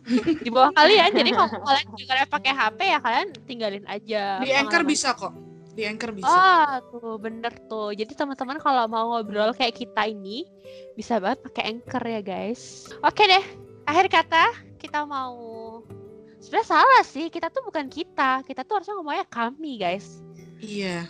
di 0.44 0.48
bawah 0.52 0.72
kalian 0.72 1.08
jadi 1.12 1.30
kalau 1.32 1.60
kalian 1.60 1.88
juga 1.92 2.12
pakai 2.28 2.52
HP 2.52 2.78
ya 2.84 2.98
kalian 3.00 3.28
tinggalin 3.44 3.84
aja 3.88 4.44
Di 4.44 4.52
Anchor 4.52 4.84
bisa 4.84 5.16
kok. 5.16 5.32
Di 5.72 5.84
Anchor 5.84 6.16
bisa. 6.16 6.28
Ah, 6.32 6.80
tuh 6.80 7.20
bener 7.20 7.52
tuh. 7.68 7.92
Jadi 7.92 8.16
teman-teman 8.16 8.56
kalau 8.56 8.88
mau 8.88 9.12
ngobrol 9.12 9.52
kayak 9.52 9.76
kita 9.76 10.08
ini 10.08 10.48
bisa 10.96 11.20
banget 11.20 11.44
pakai 11.44 11.64
Anchor 11.68 12.00
ya 12.00 12.20
guys. 12.24 12.88
Oke 13.04 13.28
deh, 13.28 13.44
akhir 13.84 14.08
kata 14.08 14.44
kita 14.76 15.02
mau 15.02 15.36
sebenarnya 16.38 16.68
salah 16.68 17.02
sih. 17.02 17.26
Kita 17.26 17.48
tuh 17.48 17.64
bukan 17.64 17.88
kita. 17.88 18.40
Kita 18.42 18.62
tuh 18.62 18.80
harusnya 18.80 18.94
ngomongnya 18.94 19.26
kami 19.26 19.76
guys. 19.76 20.20
Iya. 20.56 21.04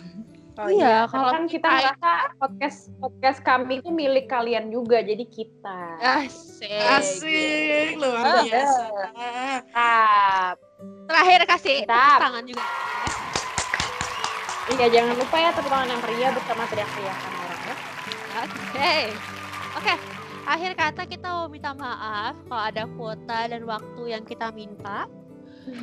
Oh 0.57 0.65
Iya, 0.65 0.73
iya, 0.73 0.97
kalau 1.05 1.29
kan 1.29 1.45
kita 1.45 1.69
kita- 1.69 1.93
merasa 1.93 2.11
podcast 2.41 2.89
podcast 2.97 3.39
kami 3.45 3.77
itu 3.77 3.93
milik 3.93 4.25
kalian 4.25 4.73
juga, 4.73 5.05
jadi 5.05 5.21
kita. 5.21 5.81
Asik. 6.01 6.81
Asik, 6.97 7.93
luar 7.93 8.25
Ah. 8.25 8.41
biasa. 8.41 8.83
Tetap. 9.13 10.55
Terakhir 11.05 11.39
kasih 11.45 11.75
tepuk 11.85 11.93
Mantap. 11.93 12.19
tangan 12.25 12.43
juga. 12.49 12.65
Iya, 14.67 14.85
jangan 14.89 15.13
lupa 15.13 15.37
ya 15.37 15.49
tepuk 15.53 15.69
tangan 15.69 15.87
yang 15.87 16.01
meriah 16.01 16.31
bersama 16.33 16.63
teriak-teriakan 16.65 17.31
orang 17.37 17.61
ya. 17.61 17.75
Oke. 18.41 18.93
Oke. 19.77 19.93
Akhir 20.47 20.79
kata 20.79 21.03
kita 21.03 21.27
mau 21.27 21.51
minta 21.51 21.75
maaf 21.75 22.39
kalau 22.47 22.63
ada 22.63 22.83
kuota 22.95 23.51
dan 23.51 23.67
waktu 23.67 24.15
yang 24.15 24.23
kita 24.23 24.47
minta. 24.55 25.11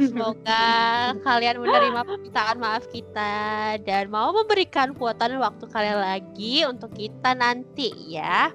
Semoga 0.00 0.64
kalian 1.28 1.60
menerima 1.60 2.00
permintaan 2.00 2.56
maaf 2.56 2.88
kita 2.88 3.76
dan 3.84 4.08
mau 4.08 4.32
memberikan 4.32 4.96
kuota 4.96 5.28
dan 5.28 5.36
waktu 5.36 5.68
kalian 5.68 6.00
lagi 6.00 6.64
untuk 6.64 6.96
kita 6.96 7.36
nanti 7.36 7.92
ya. 8.08 8.48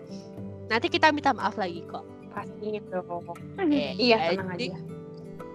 Nanti 0.66 0.90
kita 0.90 1.14
minta 1.14 1.30
maaf 1.30 1.54
lagi 1.62 1.86
kok. 1.86 2.02
Pasti 2.34 2.82
dong. 2.90 3.30
Oke, 3.30 3.94
Iya, 4.02 4.34
tenang 4.34 4.58
jadi- 4.58 4.74
aja. 4.74 4.80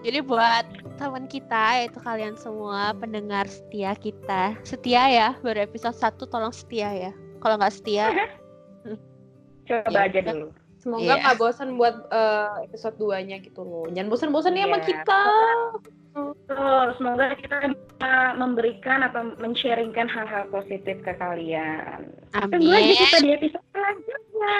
Jadi 0.05 0.21
buat 0.21 0.65
teman 1.01 1.25
kita 1.25 1.81
yaitu 1.81 1.97
kalian 1.97 2.37
semua 2.37 2.93
pendengar 2.93 3.49
setia 3.49 3.97
kita. 3.97 4.53
Setia 4.61 5.09
ya, 5.09 5.27
baru 5.41 5.65
episode 5.65 5.97
1 5.97 6.29
tolong 6.29 6.53
setia 6.53 6.93
ya. 6.93 7.11
Kalau 7.41 7.57
nggak 7.57 7.73
setia, 7.73 8.13
Coba 9.65 9.89
Iya. 9.91 10.07
aja 10.07 10.19
dulu. 10.31 10.47
Semoga 10.77 11.01
Iya. 11.03 11.15
nggak 11.17 11.37
bosan 11.37 11.69
buat 11.75 11.95
eh, 12.07 12.69
episode 12.69 12.95
2-nya 12.95 13.37
gitu 13.41 13.61
loh. 13.61 13.89
Jangan 13.89 14.07
bosan-bosan 14.07 14.53
ya 14.53 14.65
sama 14.65 14.77
Iya. 14.77 14.85
kita. 14.85 15.21
Betul, 16.15 16.85
semoga 16.95 17.25
kita 17.35 17.55
bisa 17.67 18.11
memberikan 18.37 19.03
atau 19.03 19.35
men-sharingkan 19.35 20.07
hal-hal 20.07 20.47
positif 20.47 21.01
ke 21.01 21.11
kalian. 21.11 22.07
Tunggu 22.31 22.71
aja 22.71 22.85
amin. 22.85 22.95
kita 22.95 23.17
di 23.19 23.29
episode 23.33 23.65
selanjutnya. 23.69 24.57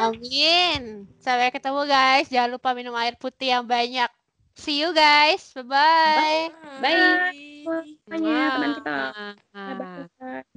Amin. 0.00 0.82
Sampai 1.20 1.52
ketemu 1.52 1.80
guys. 1.84 2.26
Jangan 2.26 2.50
lupa 2.50 2.72
minum 2.72 2.96
air 2.96 3.14
putih 3.14 3.52
yang 3.52 3.68
banyak. 3.68 4.10
See 4.56 4.82
you 4.82 4.90
guys. 4.90 5.52
Bye-bye. 5.54 6.50
Bye. 6.80 7.38
Semuanya 8.02 8.46
teman 8.50 8.70
kita. 8.74 8.90
Mwah. 8.90 9.34
Bye-bye. 9.54 10.49